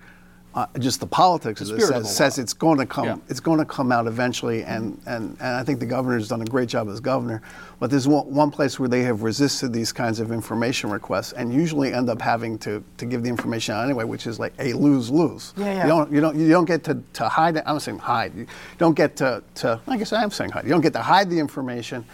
uh, 0.56 0.68
just 0.80 1.00
the 1.00 1.08
politics 1.08 1.62
of 1.62 1.68
The 1.68 1.74
this 1.74 1.86
spirit 1.86 2.00
of 2.00 2.06
says, 2.06 2.16
says 2.16 2.38
it's 2.38 2.54
going 2.54 2.78
to 2.78 2.86
come. 2.86 3.06
Yeah. 3.06 3.18
It's 3.28 3.40
going 3.40 3.60
to 3.60 3.66
come 3.66 3.92
out 3.92 4.06
eventually, 4.06 4.64
and, 4.64 5.02
and, 5.08 5.36
and 5.40 5.56
I 5.56 5.64
think 5.64 5.80
the 5.80 5.86
governor's 5.86 6.28
done 6.28 6.42
a 6.42 6.46
great 6.46 6.70
job 6.70 6.90
as 6.90 7.00
governor. 7.00 7.42
But 7.80 7.90
there's 7.90 8.08
one, 8.08 8.32
one 8.32 8.52
place 8.52 8.80
where 8.80 8.88
they 8.88 9.02
have 9.02 9.24
resisted 9.24 9.74
these 9.74 9.92
kinds 9.92 10.20
of 10.20 10.32
information 10.32 10.92
requests, 10.92 11.34
and 11.34 11.52
usually 11.52 11.94
end 11.94 12.10
up 12.10 12.22
having 12.22 12.60
to, 12.60 12.84
to 12.98 13.06
give 13.06 13.24
the 13.24 13.30
information 13.30 13.74
out 13.74 13.84
anyway, 13.84 14.04
which 14.04 14.28
is 14.28 14.40
like 14.40 14.54
a 14.60 14.74
lose 14.74 15.10
lose. 15.10 15.54
Yeah, 15.58 15.66
yeah. 15.66 15.84
You 15.84 15.90
don't 15.90 16.12
you 16.12 16.22
don't 16.22 16.36
you 16.38 16.50
don't 16.50 16.66
get 16.66 16.84
to, 16.86 17.02
to 17.14 17.28
hide 17.28 17.58
it. 17.58 17.64
I'm 17.66 17.80
saying 17.80 18.00
hide. 18.00 18.36
You 18.36 18.48
don't 18.78 18.96
get 18.96 19.16
to, 19.18 19.44
to 19.56 19.82
I 19.88 19.98
guess 19.98 20.14
I 20.14 20.24
am 20.24 20.32
saying 20.32 20.52
hide. 20.52 20.66
You 20.66 20.70
don't 20.70 20.82
get 20.82 20.94
to 20.94 21.02
hide 21.02 21.30
the 21.30 21.40
information, 21.40 22.06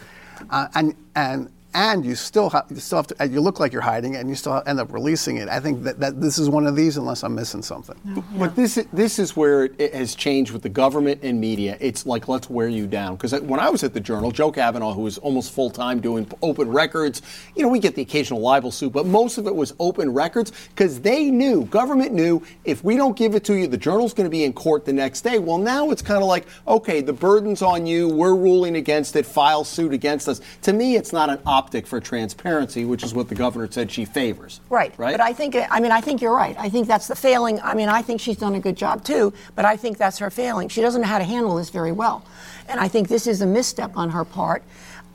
uh, 0.49 0.69
and 0.75 0.95
and 1.15 1.51
and 1.73 2.03
you 2.05 2.15
still 2.15 2.49
have 2.49 2.65
you 2.69 2.77
still 2.77 2.97
have 2.97 3.07
to. 3.07 3.15
and 3.19 3.31
You 3.31 3.41
look 3.41 3.59
like 3.59 3.71
you're 3.73 3.81
hiding 3.81 4.15
it, 4.15 4.17
and 4.19 4.29
you 4.29 4.35
still 4.35 4.61
end 4.65 4.79
up 4.79 4.91
releasing 4.91 5.37
it. 5.37 5.47
I 5.49 5.59
think 5.59 5.83
that, 5.83 5.99
that 5.99 6.19
this 6.21 6.37
is 6.39 6.49
one 6.49 6.65
of 6.67 6.75
these, 6.75 6.97
unless 6.97 7.23
I'm 7.23 7.35
missing 7.35 7.61
something. 7.61 7.95
Oh, 8.15 8.23
but 8.37 8.55
this 8.55 8.77
is, 8.77 8.87
this 8.91 9.19
is 9.19 9.35
where 9.35 9.65
it- 9.65 9.75
it 9.79 9.93
has 9.93 10.15
changed 10.15 10.51
with 10.51 10.61
the 10.61 10.69
government 10.69 11.21
and 11.23 11.39
media. 11.39 11.77
It's 11.79 12.05
like 12.05 12.27
let's 12.27 12.49
wear 12.49 12.67
you 12.67 12.85
down. 12.87 13.15
Because 13.15 13.39
when 13.41 13.59
I 13.59 13.69
was 13.69 13.83
at 13.83 13.93
the 13.93 13.99
Journal, 13.99 14.31
Joe 14.31 14.51
Cavanagh, 14.51 14.93
who 14.93 15.01
was 15.01 15.17
almost 15.19 15.51
full 15.51 15.69
time 15.69 15.99
doing 15.99 16.27
open 16.41 16.69
records, 16.69 17.21
you 17.55 17.63
know, 17.63 17.69
we 17.69 17.79
get 17.79 17.95
the 17.95 18.01
occasional 18.01 18.39
libel 18.41 18.71
suit, 18.71 18.91
but 18.91 19.05
most 19.05 19.37
of 19.37 19.47
it 19.47 19.55
was 19.55 19.73
open 19.79 20.13
records 20.13 20.51
because 20.75 20.99
they 21.01 21.29
knew, 21.31 21.65
government 21.65 22.13
knew, 22.13 22.41
if 22.65 22.83
we 22.83 22.97
don't 22.97 23.15
give 23.15 23.35
it 23.35 23.43
to 23.45 23.53
you, 23.55 23.67
the 23.67 23.77
Journal's 23.77 24.13
going 24.13 24.25
to 24.25 24.29
be 24.31 24.43
in 24.43 24.53
court 24.53 24.85
the 24.85 24.93
next 24.93 25.21
day. 25.21 25.39
Well, 25.39 25.57
now 25.57 25.91
it's 25.91 26.01
kind 26.01 26.21
of 26.21 26.27
like, 26.27 26.45
okay, 26.67 27.01
the 27.01 27.13
burden's 27.13 27.61
on 27.61 27.85
you. 27.85 28.07
We're 28.09 28.35
ruling 28.35 28.75
against 28.75 29.15
it. 29.15 29.25
File 29.25 29.63
suit 29.63 29.93
against 29.93 30.27
us. 30.27 30.41
To 30.63 30.73
me, 30.73 30.95
it's 30.95 31.13
not 31.13 31.29
an 31.29 31.39
optic 31.59 31.85
for 31.85 31.99
transparency, 31.99 32.85
which 32.85 33.03
is 33.03 33.13
what 33.13 33.27
the 33.27 33.35
governor 33.35 33.69
said 33.69 33.91
she 33.91 34.05
favors. 34.05 34.61
Right. 34.69 34.93
Right. 34.97 35.11
But 35.11 35.19
I 35.19 35.33
think, 35.33 35.57
I 35.69 35.81
mean, 35.81 35.91
I 35.91 35.99
think 35.99 36.21
you're 36.21 36.33
right. 36.33 36.55
I 36.57 36.69
think 36.69 36.87
that's 36.87 37.09
the 37.09 37.17
failing. 37.17 37.59
I 37.59 37.73
mean, 37.73 37.89
I 37.89 38.01
think 38.01 38.21
she's 38.21 38.37
done 38.37 38.55
a 38.55 38.61
good 38.61 38.77
job 38.77 39.03
too, 39.03 39.33
but 39.55 39.65
I 39.65 39.75
think 39.75 39.97
that's 39.97 40.19
her 40.19 40.29
failing. 40.29 40.69
She 40.69 40.79
doesn't 40.79 41.01
know 41.01 41.07
how 41.07 41.17
to 41.17 41.25
handle 41.25 41.57
this 41.57 41.69
very 41.69 41.91
well. 41.91 42.23
And 42.69 42.79
I 42.79 42.87
think 42.87 43.09
this 43.09 43.27
is 43.27 43.41
a 43.41 43.45
misstep 43.45 43.97
on 43.97 44.11
her 44.11 44.23
part. 44.23 44.63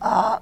Uh, 0.02 0.40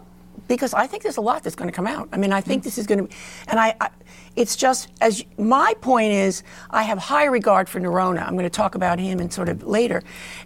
because 0.48 0.74
I 0.74 0.86
think 0.86 1.02
there's 1.02 1.16
a 1.16 1.22
lot 1.22 1.42
that's 1.42 1.56
going 1.56 1.70
to 1.70 1.74
come 1.74 1.86
out. 1.86 2.08
I 2.12 2.16
mean, 2.16 2.32
I 2.32 2.40
think 2.40 2.62
this 2.62 2.78
is 2.78 2.86
going 2.86 2.98
to 2.98 3.04
be, 3.04 3.14
and 3.48 3.58
I, 3.58 3.74
I 3.80 3.90
it's 4.34 4.56
just 4.56 4.88
as 5.00 5.24
my 5.38 5.74
point 5.80 6.12
is, 6.12 6.42
I 6.70 6.84
have 6.84 6.98
high 6.98 7.24
regard 7.24 7.68
for 7.68 7.80
Neronha. 7.80 8.26
I'm 8.26 8.32
going 8.32 8.44
to 8.44 8.50
talk 8.50 8.74
about 8.74 8.98
him 8.98 9.20
and 9.20 9.32
sort 9.32 9.48
of 9.48 9.62
later, 9.64 10.02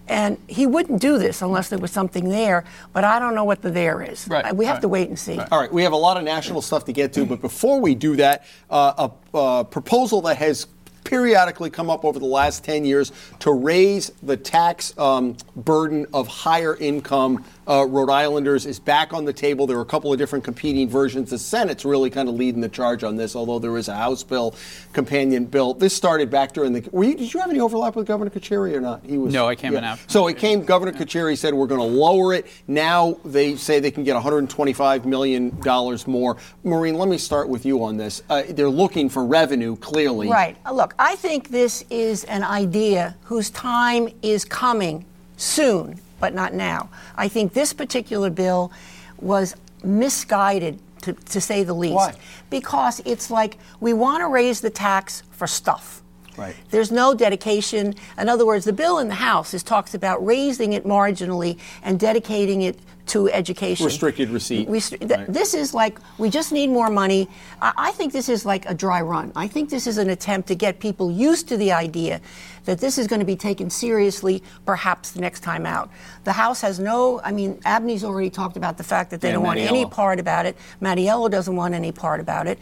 and 0.09 0.39
he 0.49 0.67
wouldn't 0.67 1.01
do 1.01 1.19
this 1.19 1.43
unless 1.43 1.69
there 1.69 1.79
was 1.79 1.93
something 1.93 2.29
there. 2.29 2.65
But 2.93 3.05
I 3.05 3.19
don't 3.19 3.35
know 3.35 3.45
what 3.45 3.63
the 3.63 3.71
there 3.71 4.03
is. 4.03 4.27
Right, 4.29 4.55
We 4.55 4.65
have 4.67 4.77
right. 4.77 4.83
to 4.83 4.89
wait 4.89 5.09
and 5.09 5.19
see. 5.19 5.39
All 5.39 5.61
right, 5.61 5.73
we 5.73 5.83
have 5.83 5.93
a 5.93 5.97
lot 5.97 6.17
of 6.17 6.25
national 6.25 6.63
stuff 6.63 6.85
to 6.87 6.93
get 6.93 7.13
to, 7.15 7.25
but 7.25 7.41
before 7.41 7.81
we 7.81 7.95
do 7.95 8.17
that, 8.17 8.45
uh, 8.71 9.09
a, 9.35 9.39
a 9.39 9.65
proposal 9.65 10.21
that 10.23 10.37
has 10.39 10.67
periodically 11.07 11.71
come 11.71 11.89
up 11.89 12.05
over 12.05 12.19
the 12.19 12.27
last 12.27 12.65
10 12.65 12.85
years 12.85 13.13
to 13.39 13.53
raise 13.53 14.11
the 14.25 14.37
tax 14.37 14.97
um, 14.99 15.37
burden 15.55 16.05
of 16.13 16.27
higher 16.27 16.77
income 16.77 17.45
uh, 17.69 17.85
Rhode 17.87 18.11
Islanders 18.11 18.67
is 18.67 18.79
back 18.79 19.13
on 19.13 19.25
the 19.25 19.33
table. 19.33 19.67
There 19.67 19.77
are 19.77 19.83
a 19.83 19.85
couple 19.85 20.13
of 20.13 20.19
different 20.19 20.45
competing 20.45 20.89
versions. 20.89 21.31
The 21.31 21.39
Senate's 21.39 21.85
really 21.85 22.11
kind 22.11 22.29
of 22.29 22.35
leading 22.37 22.61
the 22.61 22.69
charge 22.69 23.05
on 23.05 23.17
this, 23.17 23.35
although 23.37 23.59
there 23.59 23.77
is 23.77 23.89
a 23.89 23.95
House 23.97 24.23
bill, 24.23 24.55
companion 24.93 25.45
bill. 25.45 25.75
This 25.75 25.95
started 25.95 26.31
back 26.31 26.53
during 26.53 26.73
the. 26.73 26.89
Were 26.93 27.05
you, 27.05 27.15
did 27.17 27.33
you 27.33 27.41
have 27.41 27.51
any 27.51 27.61
overlap 27.61 27.97
with 27.97 28.07
Governor 28.07 28.31
Carcieri 28.31 28.75
or 28.75 28.81
not? 28.81 29.05
He 29.05 29.19
was. 29.19 29.33
No, 29.35 29.47
I 29.47 29.55
came 29.55 29.75
in 29.75 29.85
after. 29.85 30.09
So 30.11 30.29
it 30.29 30.39
came. 30.39 30.65
Governor 30.65 30.93
Carcieri 30.93 31.37
said 31.37 31.55
we're 31.55 31.67
going 31.67 31.81
to 31.81 31.97
lower 31.97 32.33
it. 32.33 32.47
Now 32.69 33.19
they 33.25 33.57
say 33.57 33.81
they 33.81 33.91
can 33.91 34.05
get 34.05 34.15
125 34.15 35.07
million 35.07 35.59
dollars 35.61 36.07
more. 36.07 36.37
Maureen, 36.65 36.97
let 36.97 37.09
me 37.09 37.19
start 37.19 37.49
with 37.49 37.67
you 37.67 37.83
on 37.83 37.97
this. 37.97 38.23
Uh, 38.31 38.43
they're 38.51 38.69
looking 38.69 39.09
for 39.09 39.25
revenue, 39.25 39.77
clearly. 39.77 40.29
Right. 40.29 40.57
Uh, 40.65 40.73
Look, 40.73 40.95
I 40.99 41.17
think 41.17 41.49
this 41.49 41.85
is 41.89 42.25
an 42.25 42.45
idea 42.45 43.17
whose 43.25 43.49
time 43.51 44.09
is 44.21 44.45
coming 44.45 45.07
soon, 45.39 45.99
but 46.21 46.35
not 46.35 46.55
now. 46.55 46.89
I 47.17 47.29
think 47.29 47.53
this 47.53 47.73
particular 47.73 48.31
bill 48.31 48.73
was 49.19 49.55
misguided, 49.85 50.79
to, 51.03 51.13
to 51.13 51.41
say 51.41 51.63
the 51.63 51.75
least. 51.75 51.95
Why? 51.95 52.15
Because 52.51 53.01
it's 53.05 53.31
like 53.31 53.59
we 53.81 53.93
want 53.93 54.21
to 54.23 54.29
raise 54.29 54.61
the 54.61 54.71
tax 54.71 55.23
for 55.31 55.47
stuff. 55.47 56.03
Right. 56.37 56.55
There's 56.71 56.93
no 56.93 57.15
dedication. 57.15 57.95
In 58.19 58.29
other 58.29 58.45
words, 58.45 58.65
the 58.65 58.73
bill 58.73 58.99
in 58.99 59.09
the 59.09 59.15
House 59.15 59.55
is 59.55 59.63
talks 59.63 59.95
about 59.95 60.25
raising 60.25 60.75
it 60.75 60.85
marginally 60.85 61.59
and 61.83 61.99
dedicating 61.99 62.63
it 62.63 62.79
to 63.07 63.31
education. 63.31 63.87
Restricted 63.87 64.31
receipt. 64.31 64.69
We, 64.69 64.81
th- 64.81 65.01
Right. 65.11 65.33
This 65.33 65.55
is 65.55 65.73
like 65.73 65.99
we 66.19 66.29
just 66.31 66.53
need 66.53 66.69
more 66.69 66.91
money. 66.91 67.29
I, 67.63 67.73
I 67.77 67.91
think 67.93 68.13
this 68.13 68.29
is 68.29 68.45
like 68.45 68.69
a 68.69 68.75
dry 68.75 69.01
run. 69.01 69.33
I 69.37 69.47
think 69.49 69.71
this 69.71 69.87
is 69.87 69.99
an 69.99 70.11
attempt 70.11 70.49
to 70.49 70.55
get 70.55 70.81
people 70.81 71.11
used 71.11 71.49
to 71.49 71.57
the 71.57 71.73
idea 71.73 72.21
that 72.65 72.81
this 72.81 72.99
is 72.99 73.07
going 73.07 73.21
to 73.21 73.27
be 73.27 73.37
taken 73.37 73.71
seriously, 73.71 74.43
perhaps 74.65 75.13
the 75.13 75.21
next 75.21 75.41
time 75.41 75.65
out. 75.67 75.89
The 76.25 76.33
House 76.33 76.61
has 76.63 76.81
no. 76.81 77.21
I 77.23 77.31
mean, 77.33 77.61
Abney's 77.65 78.03
already 78.03 78.31
talked 78.31 78.57
about 78.57 78.77
the 78.77 78.85
fact 78.85 79.11
that 79.11 79.21
they 79.21 79.29
Yeah, 79.29 79.35
don't 79.35 79.45
want 79.45 79.61
any 79.61 79.87
part 79.87 80.19
about 80.19 80.47
it. 80.47 80.57
Mattiello 80.83 81.31
doesn't 81.31 81.55
want 81.55 81.75
any 81.75 81.93
part 81.93 82.21
about 82.21 82.47
it. 82.49 82.59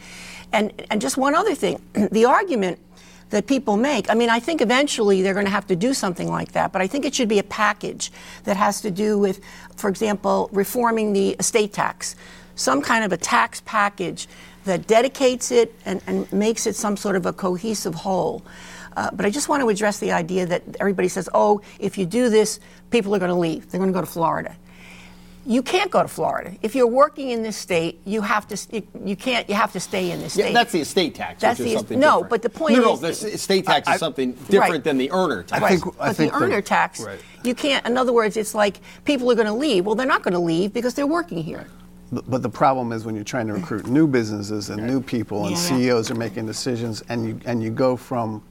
And 0.53 0.71
and 0.91 1.01
just 1.01 1.17
one 1.17 1.33
other 1.35 1.55
thing, 1.55 1.81
the 2.11 2.25
argument 2.25 2.79
that 3.35 3.47
people 3.47 3.75
make. 3.75 4.09
I 4.09 4.13
mean, 4.13 4.29
I 4.29 4.39
think 4.39 4.61
eventually 4.61 5.21
they're 5.21 5.33
going 5.33 5.45
to 5.45 5.51
have 5.51 5.67
to 5.67 5.75
do 5.75 5.93
something 5.93 6.29
like 6.29 6.53
that, 6.53 6.71
but 6.71 6.81
I 6.81 6.87
think 6.87 7.03
it 7.03 7.13
should 7.13 7.27
be 7.27 7.37
a 7.37 7.43
package 7.43 8.09
that 8.45 8.55
has 8.55 8.79
to 8.79 8.89
do 8.89 9.19
with, 9.19 9.41
for 9.75 9.89
example, 9.89 10.49
reforming 10.53 11.11
the 11.11 11.31
estate 11.31 11.73
tax, 11.73 12.15
some 12.55 12.81
kind 12.81 13.03
of 13.03 13.11
a 13.11 13.17
tax 13.17 13.61
package 13.65 14.29
that 14.63 14.87
dedicates 14.87 15.51
it 15.51 15.75
and, 15.83 16.01
and 16.07 16.31
makes 16.31 16.65
it 16.65 16.77
some 16.77 16.95
sort 16.95 17.17
of 17.17 17.25
a 17.25 17.33
cohesive 17.33 17.93
whole. 17.93 18.41
Uh, 18.95 19.11
but 19.11 19.25
I 19.25 19.29
just 19.29 19.49
want 19.49 19.59
to 19.63 19.67
address 19.67 19.99
the 19.99 20.13
idea 20.13 20.45
that 20.45 20.63
everybody 20.79 21.09
says, 21.09 21.27
oh, 21.33 21.59
if 21.77 21.97
you 21.97 22.05
do 22.05 22.29
this, 22.29 22.61
people 22.89 23.13
are 23.13 23.19
going 23.19 23.27
to 23.27 23.35
leave. 23.35 23.69
They're 23.69 23.81
going 23.81 23.91
to 23.91 23.93
go 23.93 23.99
to 23.99 24.09
Florida. 24.09 24.55
You 25.45 25.61
can't 25.61 25.91
go 25.91 26.01
to 26.01 26.07
Florida. 26.07 26.51
If 26.61 26.73
you're 26.75 26.87
working 26.87 27.29
in 27.29 27.43
this 27.43 27.55
state, 27.55 28.01
you 28.05 28.21
have 28.21 28.47
to 28.47 28.57
you, 28.75 28.87
you 29.03 29.15
can't 29.15 29.47
you 29.47 29.55
have 29.55 29.71
to 29.73 29.79
stay 29.79 30.11
in 30.11 30.19
this 30.19 30.33
state. 30.33 30.41
Yeah, 30.41 30.45
state. 30.47 30.53
that's 30.53 30.71
the 30.71 30.79
estate 30.81 31.15
tax. 31.15 31.41
That's 31.41 31.59
which 31.59 31.67
is 31.67 31.73
the- 31.73 31.77
something 31.79 31.99
no, 31.99 32.11
different. 32.23 32.29
but 32.29 32.41
the 32.41 32.49
point 32.49 32.75
no, 32.77 32.93
is- 32.93 33.01
no, 33.01 33.11
the 33.11 33.33
estate 33.33 33.65
tax 33.65 33.87
I- 33.87 33.93
is 33.95 33.99
something 33.99 34.31
different 34.33 34.71
Right. 34.71 34.83
than 34.83 34.97
the 34.97 35.11
earner 35.11 35.43
tax. 35.43 35.61
Right. 35.61 35.79
think- 35.79 35.97
but 35.97 36.15
think 36.15 36.33
the 36.33 36.39
the- 36.39 36.45
earner 36.45 36.61
tax, 36.61 36.99
right. 37.01 37.19
you 37.43 37.53
can't. 37.55 37.85
In 37.85 37.97
other 37.97 38.13
words, 38.13 38.37
it's 38.37 38.55
like 38.55 38.79
people 39.03 39.29
are 39.31 39.35
going 39.35 39.47
to 39.47 39.53
leave. 39.53 39.85
Well, 39.85 39.95
they're 39.95 40.07
not 40.07 40.23
going 40.23 40.33
to 40.33 40.39
leave 40.39 40.73
because 40.73 40.93
they're 40.93 41.07
working 41.07 41.43
here. 41.43 41.67
But 42.11 42.29
but 42.29 42.41
the 42.43 42.49
problem 42.49 42.91
is 42.91 43.03
when 43.05 43.15
you're 43.15 43.23
trying 43.23 43.47
to 43.47 43.53
recruit 43.53 43.87
new 43.87 44.07
businesses 44.07 44.69
and 44.69 44.85
new 44.85 45.01
people, 45.01 45.43
and 45.45 45.51
Yeah. 45.51 45.57
CEOs 45.61 46.09
are 46.11 46.15
making 46.15 46.45
decisions, 46.45 47.03
and 47.09 47.25
you 47.27 47.39
and 47.45 47.61
you 47.63 47.69
go 47.71 47.95
from 47.95 48.41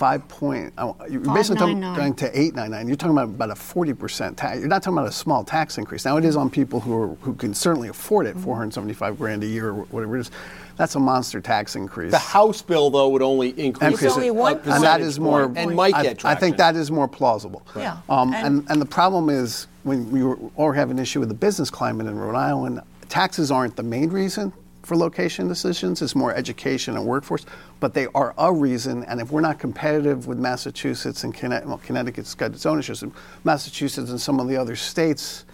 five 0.00 0.26
point, 0.28 0.72
uh, 0.78 0.94
you're 1.10 1.20
basically 1.20 1.58
talking, 1.58 1.82
599. 1.82 1.94
going 1.94 2.14
to 2.14 2.40
eight 2.40 2.54
nine 2.54 2.70
nine. 2.70 2.88
You're 2.88 2.96
talking 2.96 3.12
about 3.12 3.28
about 3.28 3.50
a 3.50 3.54
forty 3.54 3.92
percent 3.92 4.38
tax. 4.38 4.58
You're 4.58 4.66
not 4.68 4.82
talking 4.82 4.96
about 4.96 5.08
a 5.08 5.12
small 5.12 5.44
tax 5.44 5.76
increase. 5.76 6.06
Now 6.06 6.16
it 6.16 6.24
is 6.24 6.36
on 6.36 6.48
people 6.48 6.80
who 6.80 6.96
are, 7.02 7.08
who 7.16 7.34
can 7.34 7.52
certainly 7.52 7.88
afford 7.88 8.26
it, 8.26 8.34
475 8.38 9.18
grand 9.18 9.42
a 9.44 9.46
year 9.46 9.68
or 9.68 9.74
whatever 9.74 10.16
it 10.16 10.20
is. 10.20 10.30
That's 10.78 10.94
a 10.94 10.98
monster 10.98 11.42
tax 11.42 11.76
increase. 11.76 12.12
The 12.12 12.18
House 12.18 12.62
bill, 12.62 12.88
though, 12.88 13.10
would 13.10 13.20
only 13.20 13.50
increase 13.50 13.90
Increase 13.92 14.12
it 14.12 14.14
only 14.14 14.28
a 14.28 14.32
one 14.32 14.52
and 14.54 14.64
that 14.64 14.72
percentage 14.72 15.06
is 15.06 15.20
more. 15.20 15.44
point, 15.46 15.58
and 15.58 15.76
might 15.76 15.94
I, 15.94 16.02
get 16.02 16.24
I 16.24 16.34
think 16.34 16.56
that 16.56 16.74
is 16.76 16.90
more 16.90 17.06
plausible. 17.06 17.60
Yeah. 17.76 17.98
Um, 18.08 18.32
And- 18.32 18.46
and, 18.46 18.70
and 18.70 18.80
the 18.80 18.86
problem 18.86 19.28
is 19.28 19.66
when 19.82 20.10
we 20.10 20.22
were, 20.22 20.38
or 20.56 20.72
have 20.72 20.90
an 20.90 20.98
issue 20.98 21.20
with 21.20 21.28
the 21.28 21.34
business 21.34 21.68
climate 21.68 22.06
in 22.06 22.18
Rhode 22.18 22.34
Island, 22.36 22.80
taxes 23.10 23.50
aren't 23.50 23.76
the 23.76 23.82
main 23.82 24.08
reason 24.08 24.54
for 24.90 24.96
location 24.96 25.46
decisions. 25.46 26.02
It's 26.02 26.16
more 26.16 26.34
education 26.34 26.96
and 26.96 27.06
workforce, 27.06 27.46
but 27.78 27.94
they 27.94 28.08
are 28.12 28.34
a 28.36 28.52
reason. 28.52 29.04
And 29.04 29.20
if 29.20 29.30
we're 29.30 29.40
not 29.40 29.60
competitive 29.60 30.26
with 30.26 30.36
Massachusetts 30.36 31.22
and 31.22 31.32
Connecticut, 31.32 31.68
well, 31.68 31.78
Connecticut's 31.78 32.34
got 32.34 32.50
its 32.50 32.66
own 32.66 32.80
issues, 32.80 33.04
Massachusetts 33.44 34.10
and 34.10 34.20
some 34.20 34.40
of 34.40 34.48
the 34.48 34.56
other 34.56 34.74
states. 34.74 35.44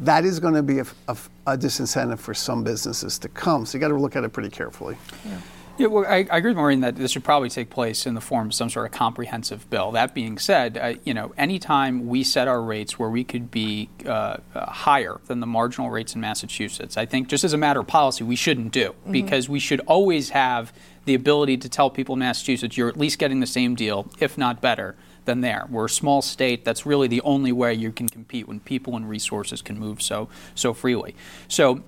That 0.00 0.24
is 0.24 0.40
going 0.40 0.54
to 0.54 0.64
be 0.64 0.80
a, 0.80 0.86
a, 1.06 1.16
a 1.46 1.56
disincentive 1.56 2.18
for 2.18 2.34
some 2.34 2.64
businesses 2.64 3.20
to 3.20 3.28
come. 3.28 3.66
So 3.66 3.78
you 3.78 3.80
got 3.80 3.88
to 3.88 3.94
look 3.94 4.16
at 4.16 4.24
it 4.24 4.30
pretty 4.30 4.50
carefully. 4.50 4.96
Yeah, 5.24 5.38
well, 5.78 6.04
I, 6.06 6.26
I 6.30 6.38
agree 6.38 6.50
with 6.50 6.56
Maureen 6.58 6.80
that 6.80 6.96
this 6.96 7.12
should 7.12 7.24
probably 7.24 7.48
take 7.48 7.70
place 7.70 8.06
in 8.06 8.14
the 8.14 8.20
form 8.20 8.48
of 8.48 8.54
some 8.54 8.70
sort 8.70 8.86
of 8.86 8.92
comprehensive 8.92 9.68
bill. 9.70 9.92
That 9.92 10.14
being 10.14 10.38
said, 10.38 10.78
uh, 10.78 10.94
you 11.04 11.14
know, 11.14 11.32
anytime 11.36 12.06
we 12.06 12.24
set 12.24 12.48
our 12.48 12.62
rates 12.62 12.98
where 12.98 13.08
we 13.08 13.24
could 13.24 13.50
be 13.50 13.88
uh, 14.04 14.36
uh, 14.54 14.66
higher 14.70 15.20
than 15.26 15.40
the 15.40 15.46
marginal 15.46 15.90
rates 15.90 16.14
in 16.14 16.20
Massachusetts, 16.20 16.96
I 16.96 17.06
think 17.06 17.28
just 17.28 17.44
as 17.44 17.52
a 17.52 17.58
matter 17.58 17.80
of 17.80 17.86
policy, 17.86 18.24
we 18.24 18.36
shouldn't 18.36 18.72
do 18.72 18.94
because 19.10 19.48
we 19.48 19.58
should 19.58 19.80
always 19.80 20.30
have 20.30 20.72
the 21.04 21.14
ability 21.14 21.56
to 21.58 21.68
tell 21.68 21.90
people 21.90 22.14
in 22.14 22.20
Massachusetts 22.20 22.76
you're 22.76 22.88
at 22.88 22.96
least 22.96 23.18
getting 23.18 23.40
the 23.40 23.46
same 23.46 23.74
deal, 23.74 24.08
if 24.20 24.38
not 24.38 24.60
better, 24.60 24.94
than 25.24 25.40
there. 25.40 25.66
We're 25.70 25.86
a 25.86 25.90
small 25.90 26.22
state. 26.22 26.64
That's 26.64 26.84
really 26.84 27.08
the 27.08 27.20
only 27.22 27.52
way 27.52 27.74
you 27.74 27.92
can 27.92 28.08
compete 28.08 28.48
when 28.48 28.60
people 28.60 28.96
and 28.96 29.08
resources 29.08 29.62
can 29.62 29.78
move 29.78 30.02
so 30.02 30.28
so 30.54 30.74
freely. 30.74 31.14
So 31.48 31.82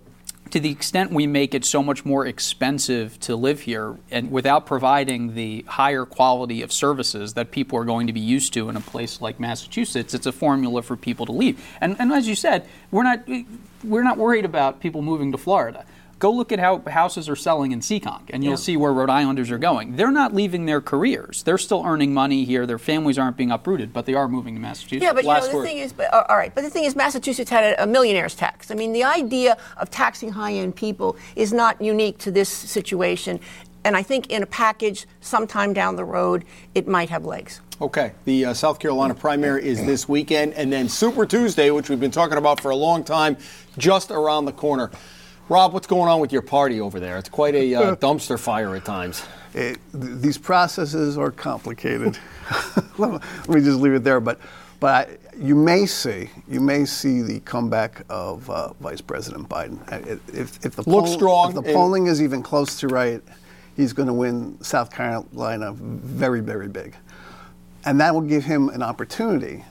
to 0.50 0.60
the 0.60 0.70
extent 0.70 1.10
we 1.10 1.26
make 1.26 1.54
it 1.54 1.64
so 1.64 1.82
much 1.82 2.04
more 2.04 2.26
expensive 2.26 3.18
to 3.20 3.34
live 3.34 3.60
here 3.60 3.96
and 4.10 4.30
without 4.30 4.66
providing 4.66 5.34
the 5.34 5.64
higher 5.66 6.04
quality 6.04 6.62
of 6.62 6.72
services 6.72 7.34
that 7.34 7.50
people 7.50 7.78
are 7.78 7.84
going 7.84 8.06
to 8.06 8.12
be 8.12 8.20
used 8.20 8.52
to 8.54 8.68
in 8.68 8.76
a 8.76 8.80
place 8.80 9.20
like 9.20 9.40
Massachusetts, 9.40 10.14
it's 10.14 10.26
a 10.26 10.32
formula 10.32 10.82
for 10.82 10.96
people 10.96 11.26
to 11.26 11.32
leave. 11.32 11.64
And, 11.80 11.96
and 11.98 12.12
as 12.12 12.28
you 12.28 12.34
said, 12.34 12.68
we're 12.90 13.02
not, 13.02 13.20
we're 13.82 14.04
not 14.04 14.18
worried 14.18 14.44
about 14.44 14.80
people 14.80 15.02
moving 15.02 15.32
to 15.32 15.38
Florida. 15.38 15.84
Go 16.18 16.30
look 16.30 16.52
at 16.52 16.58
how 16.58 16.82
houses 16.86 17.28
are 17.28 17.36
selling 17.36 17.72
in 17.72 17.80
Seekonk, 17.80 18.30
and 18.30 18.42
you'll 18.44 18.52
Yeah. 18.52 18.56
see 18.56 18.76
where 18.76 18.92
Rhode 18.92 19.10
Islanders 19.10 19.50
are 19.50 19.58
going. 19.58 19.96
They're 19.96 20.10
not 20.10 20.34
leaving 20.34 20.66
their 20.66 20.80
careers. 20.80 21.42
They're 21.42 21.58
still 21.58 21.82
earning 21.84 22.14
money 22.14 22.44
here. 22.44 22.66
Their 22.66 22.78
families 22.78 23.18
aren't 23.18 23.36
being 23.36 23.50
uprooted, 23.50 23.92
but 23.92 24.06
they 24.06 24.14
are 24.14 24.28
moving 24.28 24.54
to 24.54 24.60
Massachusetts. 24.60 25.02
Yeah, 25.02 25.12
but 25.12 25.24
you 25.24 25.30
know 25.30 25.46
the 25.46 25.56
word. 25.56 25.66
thing 25.66 25.78
is, 25.78 25.92
but, 25.92 26.12
uh, 26.14 26.24
all 26.28 26.36
right. 26.36 26.54
But 26.54 26.62
the 26.62 26.70
thing 26.70 26.84
is, 26.84 26.94
Massachusetts 26.96 27.50
had 27.50 27.64
a, 27.64 27.82
a 27.82 27.86
millionaire's 27.86 28.34
tax. 28.34 28.70
I 28.70 28.74
mean, 28.74 28.92
the 28.92 29.04
idea 29.04 29.56
of 29.76 29.90
taxing 29.90 30.30
high-end 30.32 30.76
people 30.76 31.16
is 31.36 31.52
not 31.52 31.80
unique 31.82 32.18
to 32.18 32.30
this 32.30 32.48
situation, 32.48 33.40
and 33.84 33.96
I 33.96 34.02
think 34.02 34.30
in 34.30 34.42
a 34.42 34.46
package, 34.46 35.06
sometime 35.20 35.74
down 35.74 35.96
the 35.96 36.04
road, 36.04 36.44
it 36.74 36.88
might 36.88 37.10
have 37.10 37.24
legs. 37.26 37.60
Okay, 37.82 38.12
the 38.24 38.46
uh, 38.46 38.54
South 38.54 38.78
Carolina 38.78 39.14
primary 39.14 39.66
is 39.66 39.84
this 39.84 40.08
weekend, 40.08 40.54
and 40.54 40.72
then 40.72 40.88
Super 40.88 41.26
Tuesday, 41.26 41.70
which 41.70 41.90
we've 41.90 42.00
been 42.00 42.12
talking 42.12 42.38
about 42.38 42.60
for 42.60 42.70
a 42.70 42.76
long 42.76 43.02
time, 43.02 43.36
just 43.76 44.10
around 44.12 44.44
the 44.44 44.52
corner. 44.52 44.90
Rob, 45.48 45.74
what's 45.74 45.86
going 45.86 46.08
on 46.08 46.20
with 46.20 46.32
your 46.32 46.42
party 46.42 46.80
over 46.80 46.98
there? 46.98 47.18
It's 47.18 47.28
quite 47.28 47.54
a 47.54 47.74
uh, 47.74 47.96
dumpster 47.96 48.38
fire 48.38 48.74
at 48.76 48.84
times. 48.84 49.24
it, 49.52 49.78
th- 49.92 50.20
these 50.20 50.38
processes 50.38 51.18
are 51.18 51.30
complicated. 51.30 52.18
let, 52.98 53.12
me, 53.48 53.60
just 53.60 53.78
leave 53.78 53.92
it 53.92 54.04
there. 54.04 54.20
But, 54.20 54.40
but 54.80 55.08
I, 55.08 55.18
you 55.36 55.54
may 55.54 55.84
see, 55.84 56.30
you 56.48 56.60
may 56.60 56.86
see 56.86 57.20
the 57.20 57.40
comeback 57.40 58.06
of 58.08 58.48
uh, 58.48 58.72
Vice 58.74 59.02
President 59.02 59.46
Biden. 59.48 59.80
Uh, 59.92 60.16
If, 60.32 60.64
if 60.64 60.76
the 60.76 60.88
Looks 60.88 61.10
strong 61.10 61.50
if 61.50 61.54
the 61.56 61.72
polling 61.74 62.06
is 62.06 62.22
even 62.22 62.42
close 62.42 62.80
to 62.80 62.88
right, 62.88 63.20
he's 63.76 63.92
going 63.92 64.08
to 64.08 64.14
win 64.14 64.56
South 64.62 64.90
Carolina 64.90 65.72
very, 65.72 66.40
very 66.40 66.68
big, 66.68 66.96
and 67.84 68.00
that 68.00 68.14
will 68.14 68.22
give 68.22 68.44
him 68.44 68.70
an 68.70 68.82
opportunity 68.82 69.62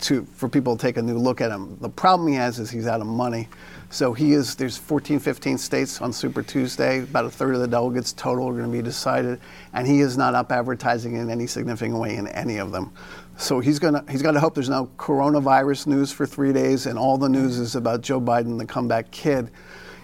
to 0.00 0.24
for 0.36 0.48
people 0.48 0.76
to 0.76 0.80
take 0.80 0.96
a 0.96 1.02
new 1.02 1.18
look 1.18 1.40
at 1.40 1.50
him. 1.50 1.76
The 1.80 1.88
problem 1.88 2.28
he 2.28 2.34
has 2.34 2.60
is 2.60 2.70
he's 2.70 2.86
out 2.86 3.00
of 3.00 3.08
money. 3.08 3.48
So 3.90 4.12
he 4.12 4.32
is 4.32 4.54
there's 4.54 4.76
14, 4.76 5.18
15 5.18 5.56
states 5.56 6.02
on 6.02 6.12
Super 6.12 6.42
Tuesday. 6.42 7.00
About 7.00 7.24
a 7.24 7.30
third 7.30 7.54
of 7.54 7.60
the 7.60 7.68
delegates 7.68 8.12
total 8.12 8.48
are 8.48 8.52
going 8.52 8.70
to 8.70 8.70
be 8.70 8.82
decided, 8.82 9.40
and 9.72 9.86
he 9.86 10.00
is 10.00 10.18
not 10.18 10.34
up 10.34 10.52
advertising 10.52 11.14
in 11.14 11.30
any 11.30 11.46
significant 11.46 11.98
way 11.98 12.16
in 12.16 12.28
any 12.28 12.58
of 12.58 12.70
them. 12.70 12.92
So 13.38 13.60
he's 13.60 13.78
gonna 13.78 14.04
he's 14.10 14.20
got 14.20 14.32
to 14.32 14.40
hope 14.40 14.54
there's 14.54 14.68
no 14.68 14.90
coronavirus 14.98 15.86
news 15.86 16.12
for 16.12 16.26
three 16.26 16.52
days, 16.52 16.86
and 16.86 16.98
all 16.98 17.16
the 17.16 17.28
news 17.28 17.58
is 17.58 17.76
about 17.76 18.02
Joe 18.02 18.20
Biden, 18.20 18.58
the 18.58 18.66
comeback 18.66 19.10
kid. 19.10 19.50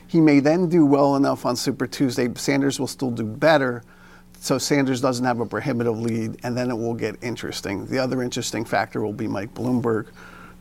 He 0.07 0.20
may 0.20 0.40
then 0.40 0.68
do 0.68 0.87
well 0.87 1.16
enough 1.16 1.44
on 1.44 1.57
Super 1.57 1.87
Tuesday. 1.87 2.33
Sanders 2.37 2.81
will 2.81 2.87
still 2.87 3.11
do 3.11 3.25
better. 3.25 3.83
So 4.38 4.59
Sanders 4.59 5.01
doesn't 5.01 5.25
have 5.25 5.40
a 5.40 5.47
prohibitive 5.47 5.99
lead, 5.99 6.38
and 6.42 6.57
then 6.57 6.70
it 6.70 6.77
will 6.77 6.94
get 6.94 7.16
interesting. 7.23 7.87
The 7.87 7.99
other 7.99 8.23
interesting 8.23 8.64
factor 8.64 9.03
will 9.03 9.12
be 9.12 9.27
Mike 9.27 9.55
Bloomberg, 9.55 10.09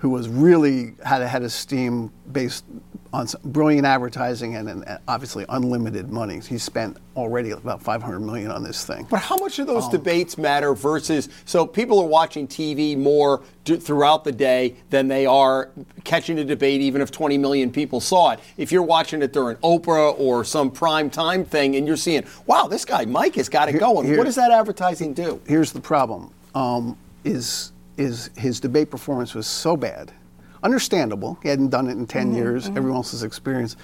who 0.04 0.10
was 0.10 0.28
really 0.28 0.94
had 1.06 1.22
a 1.22 1.28
head 1.28 1.44
of 1.44 1.52
steam 1.54 2.12
based 2.34 2.66
on 3.14 3.26
some 3.26 3.40
brilliant 3.46 3.86
advertising 3.88 4.58
and, 4.58 4.68
and 4.68 5.00
obviously 5.08 5.46
unlimited 5.48 6.12
money. 6.12 6.42
He 6.42 6.58
spent 6.58 6.98
already 7.16 7.52
about 7.52 7.82
500 7.82 8.20
million 8.20 8.52
on 8.52 8.64
this 8.64 8.84
thing. 8.84 9.08
But 9.10 9.22
how 9.22 9.38
much 9.38 9.56
do 9.56 9.62
Um, 9.62 9.68
those 9.70 9.88
debates 9.88 10.38
matter 10.38 10.74
versus 10.74 11.30
so 11.46 11.66
people 11.66 12.00
are 12.02 12.08
watching 12.08 12.50
TV 12.50 12.98
more 12.98 13.44
d- 13.64 13.78
throughout 13.78 14.26
the 14.26 14.34
day 14.34 14.76
than 14.90 15.08
they 15.08 15.26
are 15.26 15.70
catching 16.04 16.38
a 16.38 16.44
debate, 16.44 16.82
even 16.82 17.02
if 17.02 17.10
20 17.10 17.38
million 17.38 17.72
people 17.72 18.02
saw 18.02 18.32
it. 18.32 18.42
If 18.58 18.74
you're 18.74 18.84
watching 18.84 19.22
it 19.22 19.32
during 19.32 19.56
Oprah 19.58 20.20
or 20.20 20.44
some 20.44 20.70
prime 20.70 21.10
time 21.10 21.46
thing 21.46 21.78
and 21.78 21.88
you're 21.88 21.96
seeing, 21.96 22.26
wow, 22.46 22.68
this 22.68 22.84
guy 22.84 23.06
Mike 23.06 23.36
has 23.36 23.48
got 23.48 23.70
it 23.70 23.80
going. 23.80 24.06
here- 24.06 24.18
what 24.18 24.26
does 24.26 24.36
that 24.36 24.52
advertising 24.52 25.14
do? 25.14 25.40
Here's 25.48 25.72
the 25.72 25.80
problem: 25.80 26.30
um, 26.56 26.98
is 27.24 27.72
is 27.98 28.30
his 28.36 28.60
debate 28.60 28.90
performance 28.90 29.34
was 29.36 29.48
so 29.48 29.78
bad, 29.78 30.12
understandable. 30.64 31.38
He 31.44 31.50
hadn't 31.50 31.70
done 31.70 31.88
it 31.88 31.92
in 31.92 32.08
10 32.08 32.28
mm-hmm, 32.28 32.36
years. 32.36 32.66
Mm-hmm. 32.66 32.78
Everyone 32.78 32.98
else's 32.98 33.24
experience. 33.24 33.76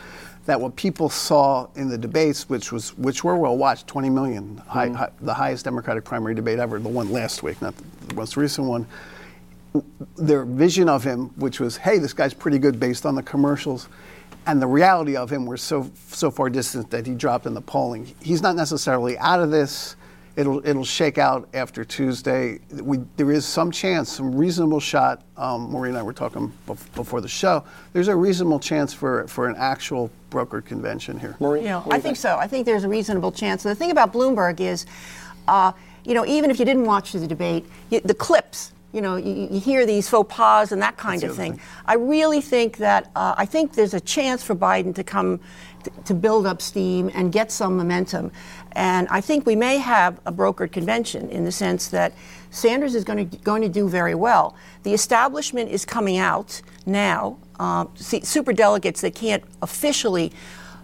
That 0.45 0.59
what 0.59 0.75
people 0.75 1.09
saw 1.09 1.67
in 1.75 1.89
the 1.89 1.97
debates, 1.97 2.49
which 2.49 2.71
was 2.71 2.97
which 2.97 3.23
were 3.23 3.35
well 3.35 3.57
watched, 3.57 3.85
20 3.87 4.09
million, 4.09 4.57
high, 4.67 4.87
mm-hmm. 4.87 4.95
high, 4.95 5.11
the 5.21 5.33
highest 5.33 5.65
Democratic 5.65 6.03
primary 6.05 6.33
debate 6.33 6.59
ever, 6.59 6.79
the 6.79 6.89
one 6.89 7.11
last 7.11 7.43
week, 7.43 7.61
not 7.61 7.75
the 8.07 8.15
most 8.15 8.35
recent 8.35 8.65
one. 8.65 8.87
Their 10.15 10.45
vision 10.45 10.89
of 10.89 11.03
him, 11.03 11.27
which 11.35 11.59
was, 11.59 11.77
hey, 11.77 11.99
this 11.99 12.13
guy's 12.13 12.33
pretty 12.33 12.57
good 12.57 12.79
based 12.79 13.05
on 13.05 13.13
the 13.13 13.21
commercials, 13.21 13.87
and 14.47 14.59
the 14.59 14.65
reality 14.65 15.15
of 15.15 15.29
him 15.29 15.45
were 15.45 15.57
so 15.57 15.91
so 16.07 16.31
far 16.31 16.49
distant 16.49 16.89
that 16.89 17.05
he 17.05 17.13
dropped 17.13 17.45
in 17.45 17.53
the 17.53 17.61
polling. 17.61 18.15
He's 18.19 18.41
not 18.41 18.55
necessarily 18.55 19.17
out 19.19 19.41
of 19.41 19.51
this. 19.51 19.95
It'll 20.39 20.65
it'll 20.65 20.85
shake 20.85 21.17
out 21.17 21.49
after 21.53 21.83
Tuesday. 21.83 22.59
We, 22.71 22.99
there 23.17 23.29
is 23.29 23.45
some 23.45 23.71
chance, 23.71 24.09
some 24.09 24.33
reasonable 24.33 24.79
shot. 24.79 25.21
Um, 25.35 25.69
Maureen 25.69 25.89
and 25.89 25.97
I 25.97 26.01
were 26.01 26.13
talking 26.13 26.49
bef- 26.65 26.95
before 26.95 27.19
the 27.19 27.27
show. 27.27 27.65
There's 27.91 28.07
a 28.07 28.15
reasonable 28.15 28.61
chance 28.61 28.93
for 28.93 29.27
for 29.27 29.49
an 29.49 29.57
actual 29.57 30.09
brokered 30.31 30.63
convention 30.63 31.19
here. 31.19 31.35
Maureen? 31.41 31.63
You 31.63 31.69
know, 31.71 31.87
I 31.91 31.99
think 31.99 32.15
so. 32.15 32.37
I 32.37 32.47
think 32.47 32.65
there's 32.65 32.85
a 32.85 32.87
reasonable 32.87 33.33
chance. 33.33 33.63
The 33.63 33.75
thing 33.75 33.91
about 33.91 34.13
Bloomberg 34.13 34.61
is, 34.61 34.85
uh, 35.49 35.73
you 36.05 36.13
know, 36.13 36.25
even 36.25 36.49
if 36.49 36.57
you 36.57 36.63
didn't 36.63 36.85
watch 36.85 37.11
the 37.11 37.27
debate, 37.27 37.65
you, 37.89 37.99
the 37.99 38.13
clips, 38.13 38.71
you 38.93 39.01
know, 39.01 39.17
you, 39.17 39.49
you 39.51 39.59
hear 39.59 39.85
these 39.85 40.07
faux 40.09 40.33
pas 40.33 40.71
and 40.71 40.81
that 40.81 40.95
kind 40.95 41.19
That's 41.19 41.31
of 41.31 41.37
thing. 41.37 41.53
thing. 41.53 41.61
I 41.85 41.95
really 41.95 42.39
think 42.39 42.77
that 42.77 43.11
uh, 43.13 43.35
I 43.37 43.45
think 43.45 43.73
there's 43.73 43.93
a 43.93 43.99
chance 43.99 44.41
for 44.41 44.55
Biden 44.55 44.95
to 44.95 45.03
come 45.03 45.41
t- 45.83 45.91
to 46.05 46.13
build 46.13 46.47
up 46.47 46.61
steam 46.61 47.11
and 47.13 47.31
get 47.31 47.51
some 47.51 47.75
momentum. 47.75 48.31
And 48.73 49.07
I 49.09 49.21
think 49.21 49.45
we 49.45 49.55
may 49.55 49.77
have 49.77 50.19
a 50.25 50.31
brokered 50.31 50.71
convention 50.71 51.29
in 51.29 51.43
the 51.43 51.51
sense 51.51 51.87
that 51.89 52.13
Sanders 52.51 52.95
is 52.95 53.03
going 53.03 53.29
to 53.29 53.37
going 53.37 53.61
to 53.61 53.69
do 53.69 53.87
very 53.89 54.15
well. 54.15 54.55
The 54.83 54.93
establishment 54.93 55.69
is 55.69 55.85
coming 55.85 56.17
out 56.17 56.61
now. 56.85 57.37
Uh, 57.59 57.85
see, 57.95 58.21
super 58.21 58.53
delegates 58.53 59.01
that 59.01 59.15
can't 59.15 59.43
officially 59.61 60.31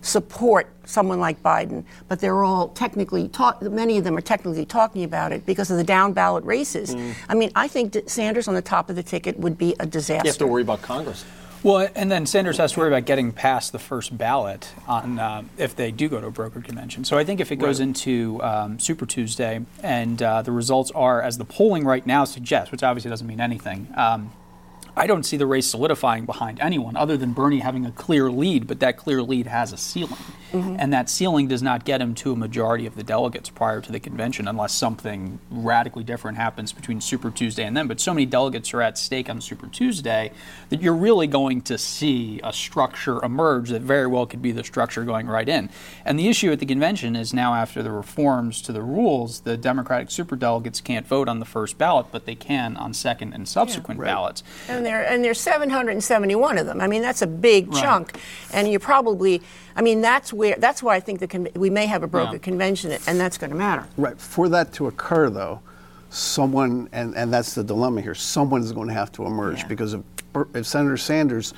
support 0.01 0.71
someone 0.85 1.19
like 1.19 1.41
Biden, 1.41 1.83
but 2.07 2.19
they're 2.19 2.43
all 2.43 2.67
technically 2.69 3.27
talk. 3.29 3.61
Many 3.61 3.97
of 3.97 4.03
them 4.03 4.15
are 4.15 4.21
technically 4.21 4.65
talking 4.65 5.03
about 5.03 5.31
it 5.31 5.45
because 5.45 5.71
of 5.71 5.77
the 5.77 5.83
down 5.83 6.13
ballot 6.13 6.43
races. 6.43 6.95
I 7.27 7.33
mean, 7.33 7.51
I 7.55 7.67
think 7.67 7.97
Sanders 8.07 8.47
on 8.47 8.53
the 8.53 8.61
top 8.61 8.89
of 8.89 8.95
the 8.95 9.03
ticket 9.03 9.39
would 9.39 9.57
be 9.57 9.75
a 9.79 9.85
disaster. 9.85 10.27
You 10.27 10.31
have 10.31 10.37
to 10.37 10.47
worry 10.47 10.61
about 10.61 10.81
Congress. 10.83 11.25
Well, 11.65 11.89
and 11.95 12.11
then 12.11 12.27
Sanders 12.27 12.59
has 12.59 12.73
to 12.73 12.79
worry 12.79 12.89
about 12.89 13.05
getting 13.05 13.31
past 13.31 13.71
the 13.71 13.79
first 13.79 14.15
ballot 14.15 14.71
on 14.87 15.17
uh, 15.17 15.41
if 15.57 15.75
they 15.75 15.89
do 15.89 16.07
go 16.07 16.21
to 16.21 16.27
a 16.27 16.31
broker 16.31 16.61
convention. 16.61 17.03
So 17.05 17.17
I 17.17 17.23
think 17.23 17.39
if 17.39 17.51
it 17.51 17.55
goes 17.55 17.79
right. 17.79 17.87
into 17.87 18.39
um, 18.43 18.77
Super 18.77 19.07
Tuesday 19.07 19.65
and 19.81 20.21
uh, 20.21 20.43
the 20.43 20.51
results 20.51 20.91
are 20.91 21.23
as 21.23 21.39
the 21.39 21.43
polling 21.43 21.83
right 21.83 22.05
now 22.05 22.23
suggests, 22.23 22.71
which 22.71 22.83
obviously 22.83 23.09
doesn't 23.09 23.25
mean 23.25 23.41
anything. 23.41 23.87
Um, 23.97 24.31
I 24.95 25.07
don't 25.07 25.23
see 25.23 25.37
the 25.37 25.47
race 25.47 25.65
solidifying 25.65 26.27
behind 26.27 26.59
anyone 26.59 26.95
other 26.95 27.17
than 27.17 27.33
Bernie 27.33 27.61
having 27.61 27.83
a 27.83 27.91
clear 27.91 28.29
lead, 28.29 28.67
but 28.67 28.79
that 28.81 28.95
clear 28.95 29.23
lead 29.23 29.47
has 29.47 29.73
a 29.73 29.77
ceiling. 29.77 30.19
Mm-hmm. 30.55 30.75
And 30.79 30.93
that 30.93 31.09
ceiling 31.09 31.47
does 31.47 31.61
not 31.61 31.85
get 31.85 32.01
him 32.01 32.15
to 32.15 32.31
a 32.31 32.35
majority 32.35 32.85
of 32.85 32.95
the 32.95 33.03
delegates 33.03 33.49
prior 33.49 33.81
to 33.81 33.91
the 33.91 33.99
convention 33.99 34.47
unless 34.47 34.73
something 34.73 35.39
radically 35.49 36.03
different 36.03 36.37
happens 36.37 36.71
between 36.71 37.01
Super 37.01 37.31
Tuesday 37.31 37.63
and 37.65 37.75
then. 37.75 37.87
But 37.87 37.99
so 37.99 38.13
many 38.13 38.25
delegates 38.25 38.73
are 38.73 38.81
at 38.81 38.97
stake 38.97 39.29
on 39.29 39.41
Super 39.41 39.67
Tuesday 39.67 40.31
that 40.69 40.81
you're 40.81 40.95
really 40.95 41.27
going 41.27 41.61
to 41.61 41.77
see 41.77 42.39
a 42.43 42.53
structure 42.53 43.23
emerge 43.23 43.69
that 43.69 43.81
very 43.81 44.07
well 44.07 44.25
could 44.25 44.41
be 44.41 44.51
the 44.51 44.63
structure 44.63 45.03
going 45.03 45.27
right 45.27 45.47
in. 45.47 45.69
And 46.03 46.17
the 46.17 46.27
issue 46.27 46.51
at 46.51 46.59
the 46.59 46.65
convention 46.65 47.15
is 47.15 47.33
now 47.33 47.53
after 47.53 47.83
the 47.83 47.91
reforms 47.91 48.61
to 48.63 48.71
the 48.71 48.81
rules, 48.81 49.41
the 49.41 49.57
Democratic 49.57 50.09
superdelegates 50.09 50.83
can't 50.83 51.07
vote 51.07 51.27
on 51.27 51.39
the 51.39 51.45
first 51.45 51.77
ballot, 51.77 52.07
but 52.11 52.25
they 52.25 52.35
can 52.35 52.77
on 52.77 52.93
second 52.93 53.33
and 53.33 53.47
subsequent 53.47 53.99
yeah, 53.99 54.05
right. 54.05 54.13
ballots. 54.13 54.43
And 54.67 54.85
there 54.85 55.05
and 55.05 55.23
there's 55.23 55.39
771 55.39 56.57
of 56.57 56.65
them. 56.65 56.81
I 56.81 56.87
mean, 56.87 57.01
that's 57.01 57.21
a 57.21 57.27
big 57.27 57.73
right. 57.73 57.83
chunk, 57.83 58.19
and 58.53 58.67
you 58.67 58.79
probably, 58.79 59.41
I 59.75 59.81
mean, 59.81 60.01
that's 60.01 60.31
where 60.31 60.55
that's 60.57 60.81
why 60.81 60.95
I 60.95 60.99
think 60.99 61.19
the 61.19 61.27
con- 61.27 61.49
we 61.55 61.69
may 61.69 61.85
have 61.85 62.03
a 62.03 62.07
broker 62.07 62.33
yeah. 62.33 62.39
convention, 62.39 62.91
and 63.07 63.19
that's 63.19 63.37
going 63.37 63.49
to 63.49 63.55
matter. 63.55 63.85
Right. 63.97 64.19
For 64.19 64.47
that 64.49 64.71
to 64.73 64.87
occur, 64.87 65.29
though, 65.29 65.61
someone, 66.09 66.89
and, 66.91 67.15
and 67.15 67.33
that's 67.33 67.53
the 67.53 67.63
dilemma 67.63 68.01
here. 68.01 68.15
Someone 68.15 68.61
is 68.61 68.71
going 68.71 68.87
to 68.87 68.93
have 68.93 69.11
to 69.13 69.25
emerge 69.25 69.59
yeah. 69.59 69.67
because 69.67 69.93
if, 69.93 70.01
if 70.53 70.65
Senator 70.65 70.97
Sanders 70.97 71.53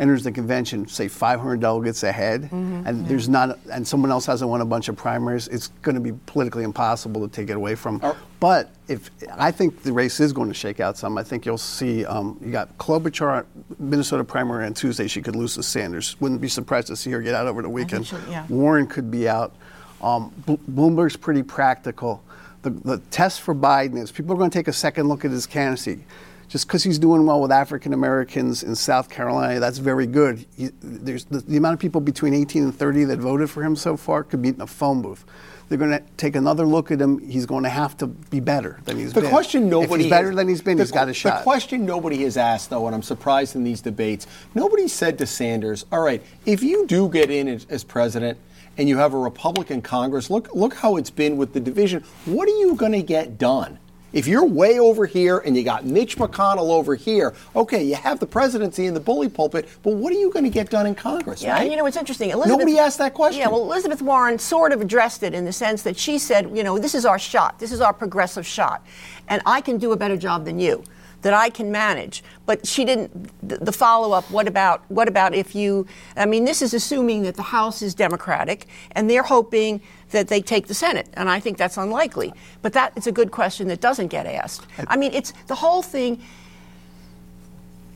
enters 0.00 0.22
the 0.22 0.30
convention, 0.30 0.86
say 0.86 1.08
500 1.08 1.60
delegates 1.60 2.04
ahead, 2.04 2.42
mm-hmm. 2.42 2.86
and 2.86 3.02
yeah. 3.02 3.08
there's 3.08 3.28
not, 3.28 3.58
and 3.72 3.86
someone 3.86 4.10
else 4.10 4.26
hasn't 4.26 4.48
won 4.48 4.60
a 4.60 4.66
bunch 4.66 4.88
of 4.88 4.96
primaries, 4.96 5.48
it's 5.48 5.68
going 5.82 5.96
to 5.96 6.00
be 6.00 6.12
politically 6.26 6.62
impossible 6.62 7.26
to 7.26 7.34
take 7.34 7.50
it 7.50 7.56
away 7.56 7.74
from. 7.74 8.00
Oh. 8.02 8.16
But 8.40 8.70
if 8.86 9.10
I 9.36 9.50
think 9.50 9.82
the 9.82 9.92
race 9.92 10.20
is 10.20 10.32
going 10.32 10.48
to 10.48 10.54
shake 10.54 10.78
out 10.78 10.96
some, 10.96 11.18
I 11.18 11.24
think 11.24 11.44
you'll 11.44 11.58
see 11.58 12.04
um, 12.04 12.38
you 12.40 12.52
got 12.52 12.76
Klobuchar, 12.78 13.44
Minnesota 13.78 14.22
primary 14.22 14.64
on 14.66 14.74
Tuesday. 14.74 15.08
She 15.08 15.22
could 15.22 15.34
lose 15.34 15.54
to 15.54 15.62
Sanders. 15.62 16.20
Wouldn't 16.20 16.40
be 16.40 16.48
surprised 16.48 16.86
to 16.88 16.96
see 16.96 17.10
her 17.10 17.20
get 17.20 17.34
out 17.34 17.46
over 17.46 17.62
the 17.62 17.68
weekend. 17.68 18.12
Yeah. 18.30 18.46
Warren 18.48 18.86
could 18.86 19.10
be 19.10 19.28
out. 19.28 19.54
Um, 20.00 20.32
Bloomberg's 20.46 21.16
pretty 21.16 21.42
practical. 21.42 22.22
The, 22.62 22.70
the 22.70 22.98
test 23.10 23.40
for 23.40 23.54
Biden 23.54 23.98
is 23.98 24.12
people 24.12 24.34
are 24.34 24.38
going 24.38 24.50
to 24.50 24.58
take 24.58 24.68
a 24.68 24.72
second 24.72 25.08
look 25.08 25.24
at 25.24 25.32
his 25.32 25.46
candidacy 25.46 26.04
just 26.48 26.66
because 26.66 26.82
he's 26.82 26.98
doing 26.98 27.26
well 27.26 27.40
with 27.40 27.52
African 27.52 27.92
Americans 27.92 28.62
in 28.62 28.74
South 28.74 29.08
Carolina, 29.10 29.60
that's 29.60 29.78
very 29.78 30.06
good. 30.06 30.44
He, 30.56 30.70
there's 30.80 31.24
the, 31.26 31.40
the, 31.40 31.56
amount 31.56 31.74
of 31.74 31.80
people 31.80 32.00
between 32.00 32.34
18 32.34 32.64
and 32.64 32.74
30 32.74 33.04
that 33.04 33.18
voted 33.18 33.50
for 33.50 33.62
him 33.62 33.76
so 33.76 33.96
far 33.96 34.24
could 34.24 34.42
be 34.42 34.48
in 34.48 34.60
a 34.60 34.66
phone 34.66 35.02
booth. 35.02 35.24
They're 35.68 35.76
going 35.76 35.90
to 35.90 36.02
take 36.16 36.34
another 36.34 36.64
look 36.64 36.90
at 36.90 36.98
him. 36.98 37.18
He's 37.18 37.44
going 37.44 37.64
to 37.64 37.68
have 37.68 37.94
to 37.98 38.06
be 38.06 38.40
better 38.40 38.80
than 38.84 38.96
he's 38.96 39.12
the 39.12 39.20
been. 39.20 39.24
The 39.24 39.30
question 39.30 39.68
nobody 39.68 39.94
if 39.94 40.00
he's 40.00 40.10
better 40.10 40.34
than 40.34 40.48
he's 40.48 40.62
been, 40.62 40.78
the, 40.78 40.84
he's 40.84 40.92
got 40.92 41.10
a 41.10 41.14
shot. 41.14 41.38
The 41.38 41.42
question 41.42 41.84
nobody 41.84 42.22
has 42.22 42.38
asked, 42.38 42.70
though, 42.70 42.86
and 42.86 42.94
I'm 42.94 43.02
surprised 43.02 43.54
in 43.54 43.64
these 43.64 43.82
debates, 43.82 44.26
nobody 44.54 44.88
said 44.88 45.18
to 45.18 45.26
Sanders, 45.26 45.84
"All 45.92 46.00
right, 46.00 46.22
if 46.46 46.62
you 46.62 46.86
do 46.86 47.10
get 47.10 47.30
in 47.30 47.48
as, 47.48 47.66
as 47.68 47.84
president." 47.84 48.38
And 48.78 48.88
you 48.88 48.98
have 48.98 49.12
a 49.12 49.18
Republican 49.18 49.82
Congress. 49.82 50.30
Look, 50.30 50.54
look 50.54 50.72
how 50.72 50.98
it's 50.98 51.10
been 51.10 51.36
with 51.36 51.52
the 51.52 51.58
division. 51.58 52.04
What 52.26 52.46
are 52.46 52.56
you 52.58 52.76
going 52.76 52.92
to 52.92 53.02
get 53.02 53.36
done? 53.36 53.76
If 54.12 54.26
you're 54.26 54.44
way 54.44 54.78
over 54.78 55.04
here 55.04 55.38
and 55.38 55.54
you 55.54 55.62
got 55.62 55.84
Mitch 55.84 56.16
McConnell 56.16 56.70
over 56.70 56.94
here, 56.94 57.34
okay, 57.54 57.82
you 57.84 57.94
have 57.94 58.18
the 58.20 58.26
presidency 58.26 58.86
in 58.86 58.94
the 58.94 59.00
bully 59.00 59.28
pulpit, 59.28 59.68
but 59.82 59.94
what 59.94 60.12
are 60.12 60.18
you 60.18 60.30
going 60.30 60.44
to 60.44 60.50
get 60.50 60.70
done 60.70 60.86
in 60.86 60.94
Congress? 60.94 61.42
Yeah, 61.42 61.52
right? 61.52 61.70
you 61.70 61.76
know 61.76 61.84
it's 61.84 61.96
interesting. 61.96 62.30
Elizabeth, 62.30 62.58
Nobody 62.58 62.78
asked 62.78 62.98
that 62.98 63.12
question. 63.12 63.40
Yeah, 63.40 63.48
well, 63.48 63.62
Elizabeth 63.62 64.00
Warren 64.00 64.38
sort 64.38 64.72
of 64.72 64.80
addressed 64.80 65.22
it 65.22 65.34
in 65.34 65.44
the 65.44 65.52
sense 65.52 65.82
that 65.82 65.98
she 65.98 66.18
said, 66.18 66.56
you 66.56 66.64
know, 66.64 66.78
this 66.78 66.94
is 66.94 67.04
our 67.04 67.18
shot, 67.18 67.58
this 67.58 67.70
is 67.70 67.82
our 67.82 67.92
progressive 67.92 68.46
shot, 68.46 68.84
and 69.28 69.42
I 69.44 69.60
can 69.60 69.76
do 69.76 69.92
a 69.92 69.96
better 69.96 70.16
job 70.16 70.46
than 70.46 70.58
you 70.58 70.84
that 71.22 71.34
I 71.34 71.50
can 71.50 71.70
manage. 71.72 72.22
But 72.46 72.66
she 72.66 72.84
didn't. 72.84 73.30
The 73.46 73.72
follow 73.72 74.12
up. 74.12 74.30
What 74.30 74.46
about 74.46 74.82
what 74.88 75.08
about 75.08 75.34
if 75.34 75.54
you? 75.54 75.86
I 76.16 76.26
mean, 76.26 76.44
this 76.44 76.62
is 76.62 76.74
assuming 76.74 77.22
that 77.22 77.36
the 77.36 77.42
House 77.42 77.82
is 77.82 77.94
Democratic, 77.94 78.66
and 78.92 79.08
they're 79.10 79.22
hoping 79.22 79.80
that 80.10 80.28
they 80.28 80.40
take 80.40 80.66
the 80.66 80.74
Senate, 80.74 81.08
and 81.14 81.28
I 81.28 81.40
think 81.40 81.58
that's 81.58 81.76
unlikely. 81.76 82.32
But 82.62 82.72
that 82.72 82.92
is 82.96 83.06
a 83.06 83.12
good 83.12 83.30
question 83.30 83.68
that 83.68 83.80
doesn't 83.80 84.08
get 84.08 84.26
asked. 84.26 84.66
I 84.86 84.96
mean, 84.96 85.12
it's 85.12 85.32
the 85.46 85.54
whole 85.54 85.82
thing. 85.82 86.22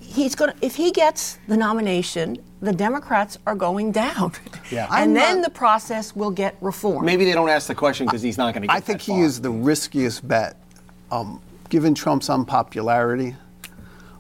He's 0.01 0.35
going 0.35 0.53
if 0.61 0.77
he 0.77 0.91
gets 0.91 1.39
the 1.49 1.57
nomination, 1.57 2.37
the 2.61 2.73
Democrats 2.73 3.39
are 3.47 3.55
going 3.55 3.93
down. 3.93 4.33
Yeah. 4.71 4.85
and 4.91 4.95
I'm 4.95 5.15
then 5.15 5.37
not, 5.37 5.45
the 5.45 5.51
process 5.51 6.15
will 6.15 6.31
get 6.31 6.57
reformed. 6.61 7.07
Maybe 7.07 7.25
they 7.25 7.33
don't 7.33 7.49
ask 7.49 7.67
the 7.67 7.75
question 7.75 8.07
because 8.07 8.21
he's 8.21 8.37
not 8.37 8.53
going 8.53 8.63
to 8.63 8.69
get 8.69 8.77
I 8.77 8.81
think 8.81 9.01
he 9.01 9.13
far. 9.13 9.25
is 9.25 9.41
the 9.41 9.51
riskiest 9.51 10.27
bet. 10.27 10.57
Um, 11.11 11.41
given 11.73 11.95
Trump's 11.95 12.29
unpopularity, 12.29 13.35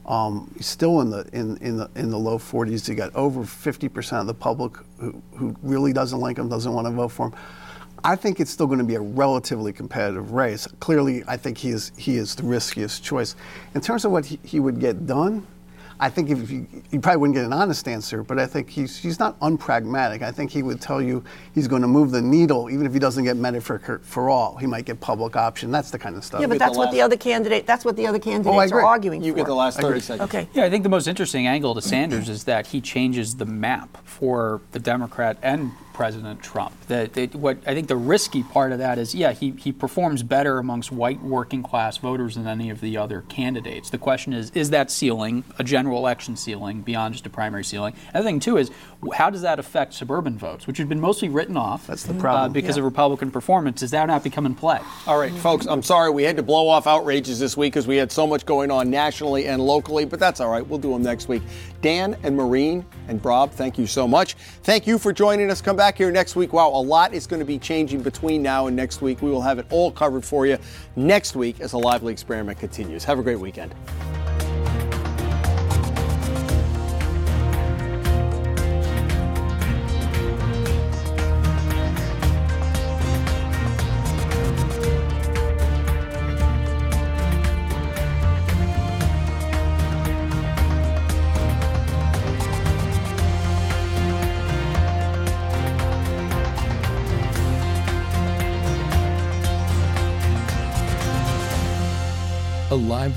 um, 0.06 0.50
he's 0.56 0.66
still 0.66 1.02
in 1.02 1.10
the 1.10 1.28
in, 1.34 1.58
in 1.58 1.76
the 1.76 1.90
in 1.94 2.08
the 2.08 2.18
low 2.18 2.38
40s. 2.38 2.88
He 2.88 2.94
got 2.94 3.14
over 3.14 3.44
50 3.44 3.90
percent 3.90 4.22
of 4.22 4.26
the 4.26 4.32
public 4.32 4.72
who, 4.98 5.22
who 5.36 5.54
really 5.62 5.92
doesn't 5.92 6.18
like 6.18 6.38
him, 6.38 6.48
doesn't 6.48 6.72
want 6.72 6.86
to 6.86 6.90
vote 6.90 7.08
for 7.08 7.26
him. 7.26 7.34
I 8.02 8.16
think 8.16 8.40
it's 8.40 8.50
still 8.50 8.66
going 8.66 8.78
to 8.78 8.86
be 8.86 8.94
a 8.94 9.00
relatively 9.00 9.70
competitive 9.70 10.32
race. 10.32 10.66
Clearly, 10.80 11.24
I 11.28 11.36
think 11.36 11.58
he 11.58 11.68
is 11.68 11.92
he 11.98 12.16
is 12.16 12.34
the 12.34 12.42
riskiest 12.42 13.04
choice. 13.04 13.36
In 13.74 13.82
terms 13.82 14.06
of 14.06 14.12
what 14.12 14.24
he, 14.24 14.38
he 14.42 14.58
would 14.58 14.80
get 14.80 15.06
done, 15.06 15.46
I 16.00 16.08
think 16.10 16.30
if 16.30 16.50
you, 16.50 16.66
you 16.90 17.00
probably 17.00 17.18
wouldn't 17.18 17.36
get 17.36 17.44
an 17.44 17.52
honest 17.52 17.86
answer, 17.88 18.22
but 18.22 18.38
I 18.38 18.46
think 18.46 18.68
he's, 18.68 18.96
he's 18.96 19.18
not 19.18 19.38
unpragmatic. 19.40 20.22
I 20.22 20.30
think 20.30 20.50
he 20.50 20.62
would 20.62 20.80
tell 20.80 21.00
you 21.00 21.22
he's 21.54 21.68
going 21.68 21.82
to 21.82 21.88
move 21.88 22.10
the 22.10 22.22
needle, 22.22 22.70
even 22.70 22.86
if 22.86 22.92
he 22.92 22.98
doesn't 22.98 23.24
get 23.24 23.36
Medicare 23.36 24.02
for 24.02 24.28
all. 24.28 24.56
He 24.56 24.66
might 24.66 24.84
get 24.84 25.00
public 25.00 25.36
option. 25.36 25.70
That's 25.70 25.90
the 25.90 25.98
kind 25.98 26.16
of 26.16 26.24
stuff. 26.24 26.40
Yeah, 26.40 26.46
but 26.46 26.58
that's 26.58 26.72
the 26.74 26.78
what 26.78 26.90
the 26.90 27.00
other 27.00 27.16
candidate. 27.16 27.66
That's 27.66 27.84
what 27.84 27.96
the 27.96 28.06
other 28.06 28.18
candidates 28.18 28.72
oh, 28.72 28.76
are 28.76 28.84
arguing 28.84 29.22
you 29.22 29.32
for. 29.32 29.38
get 29.38 29.46
the 29.46 29.54
last 29.54 29.80
30 29.80 30.00
seconds. 30.00 30.28
Okay. 30.28 30.48
Yeah, 30.54 30.64
I 30.64 30.70
think 30.70 30.82
the 30.82 30.88
most 30.88 31.06
interesting 31.06 31.46
angle 31.46 31.74
to 31.74 31.82
Sanders 31.82 32.28
is 32.28 32.44
that 32.44 32.68
he 32.68 32.80
changes 32.80 33.36
the 33.36 33.46
map 33.46 33.98
for 34.04 34.60
the 34.72 34.78
Democrat 34.78 35.38
and 35.42 35.72
President 35.92 36.42
Trump. 36.42 36.74
That, 36.88 37.12
that, 37.14 37.34
what 37.34 37.58
I 37.66 37.74
think 37.74 37.88
the 37.88 37.96
risky 37.96 38.42
part 38.42 38.72
of 38.72 38.78
that 38.78 38.98
is, 38.98 39.14
yeah, 39.14 39.32
he, 39.32 39.50
he 39.52 39.72
performs 39.72 40.22
better 40.22 40.58
amongst 40.58 40.92
white 40.92 41.22
working 41.22 41.62
class 41.62 41.98
voters 41.98 42.34
than 42.34 42.46
any 42.46 42.70
of 42.70 42.80
the 42.80 42.96
other 42.96 43.22
candidates. 43.28 43.90
The 43.90 43.98
question 43.98 44.32
is, 44.32 44.50
is 44.50 44.70
that 44.70 44.90
ceiling 44.90 45.44
a 45.58 45.64
general 45.64 45.98
election 45.98 46.36
ceiling 46.36 46.82
beyond 46.82 47.14
just 47.14 47.26
a 47.26 47.30
primary 47.30 47.64
ceiling? 47.64 47.94
And 48.12 48.24
the 48.24 48.28
thing 48.28 48.40
too 48.40 48.56
is, 48.56 48.70
how 49.14 49.30
does 49.30 49.42
that 49.42 49.58
affect 49.58 49.94
suburban 49.94 50.38
votes, 50.38 50.66
which 50.66 50.78
have 50.78 50.88
been 50.88 51.00
mostly 51.00 51.28
written 51.28 51.56
off? 51.56 51.86
That's 51.86 52.04
the 52.04 52.14
problem. 52.14 52.50
Uh, 52.50 52.54
because 52.54 52.76
yeah. 52.76 52.80
of 52.80 52.84
Republican 52.84 53.30
performance. 53.30 53.80
Does 53.80 53.90
that 53.90 54.06
not 54.06 54.22
become 54.22 54.46
in 54.46 54.54
play? 54.54 54.80
All 55.06 55.18
right, 55.18 55.32
folks. 55.32 55.66
I'm 55.66 55.82
sorry 55.82 56.10
we 56.10 56.22
had 56.22 56.36
to 56.36 56.42
blow 56.42 56.68
off 56.68 56.86
outrages 56.86 57.38
this 57.38 57.56
week 57.56 57.72
because 57.72 57.86
we 57.86 57.96
had 57.96 58.12
so 58.12 58.26
much 58.26 58.46
going 58.46 58.70
on 58.70 58.90
nationally 58.90 59.46
and 59.46 59.60
locally, 59.60 60.04
but 60.04 60.20
that's 60.20 60.40
all 60.40 60.50
right. 60.50 60.66
We'll 60.66 60.78
do 60.78 60.92
them 60.92 61.02
next 61.02 61.28
week. 61.28 61.42
Dan 61.82 62.16
and 62.22 62.36
Maureen 62.36 62.86
and 63.08 63.22
Rob, 63.22 63.50
thank 63.50 63.76
you 63.76 63.86
so 63.86 64.08
much. 64.08 64.34
Thank 64.62 64.86
you 64.86 64.98
for 64.98 65.12
joining 65.12 65.50
us. 65.50 65.60
Come 65.60 65.76
back 65.76 65.98
here 65.98 66.10
next 66.10 66.36
week. 66.36 66.52
Wow, 66.52 66.68
a 66.68 66.80
lot 66.80 67.12
is 67.12 67.26
going 67.26 67.40
to 67.40 67.46
be 67.46 67.58
changing 67.58 68.02
between 68.02 68.40
now 68.40 68.68
and 68.68 68.76
next 68.76 69.02
week. 69.02 69.20
We 69.20 69.30
will 69.30 69.42
have 69.42 69.58
it 69.58 69.66
all 69.70 69.90
covered 69.90 70.24
for 70.24 70.46
you 70.46 70.58
next 70.96 71.36
week 71.36 71.60
as 71.60 71.74
a 71.74 71.78
lively 71.78 72.12
experiment 72.12 72.58
continues. 72.58 73.04
Have 73.04 73.18
a 73.18 73.22
great 73.22 73.40
weekend. 73.40 73.74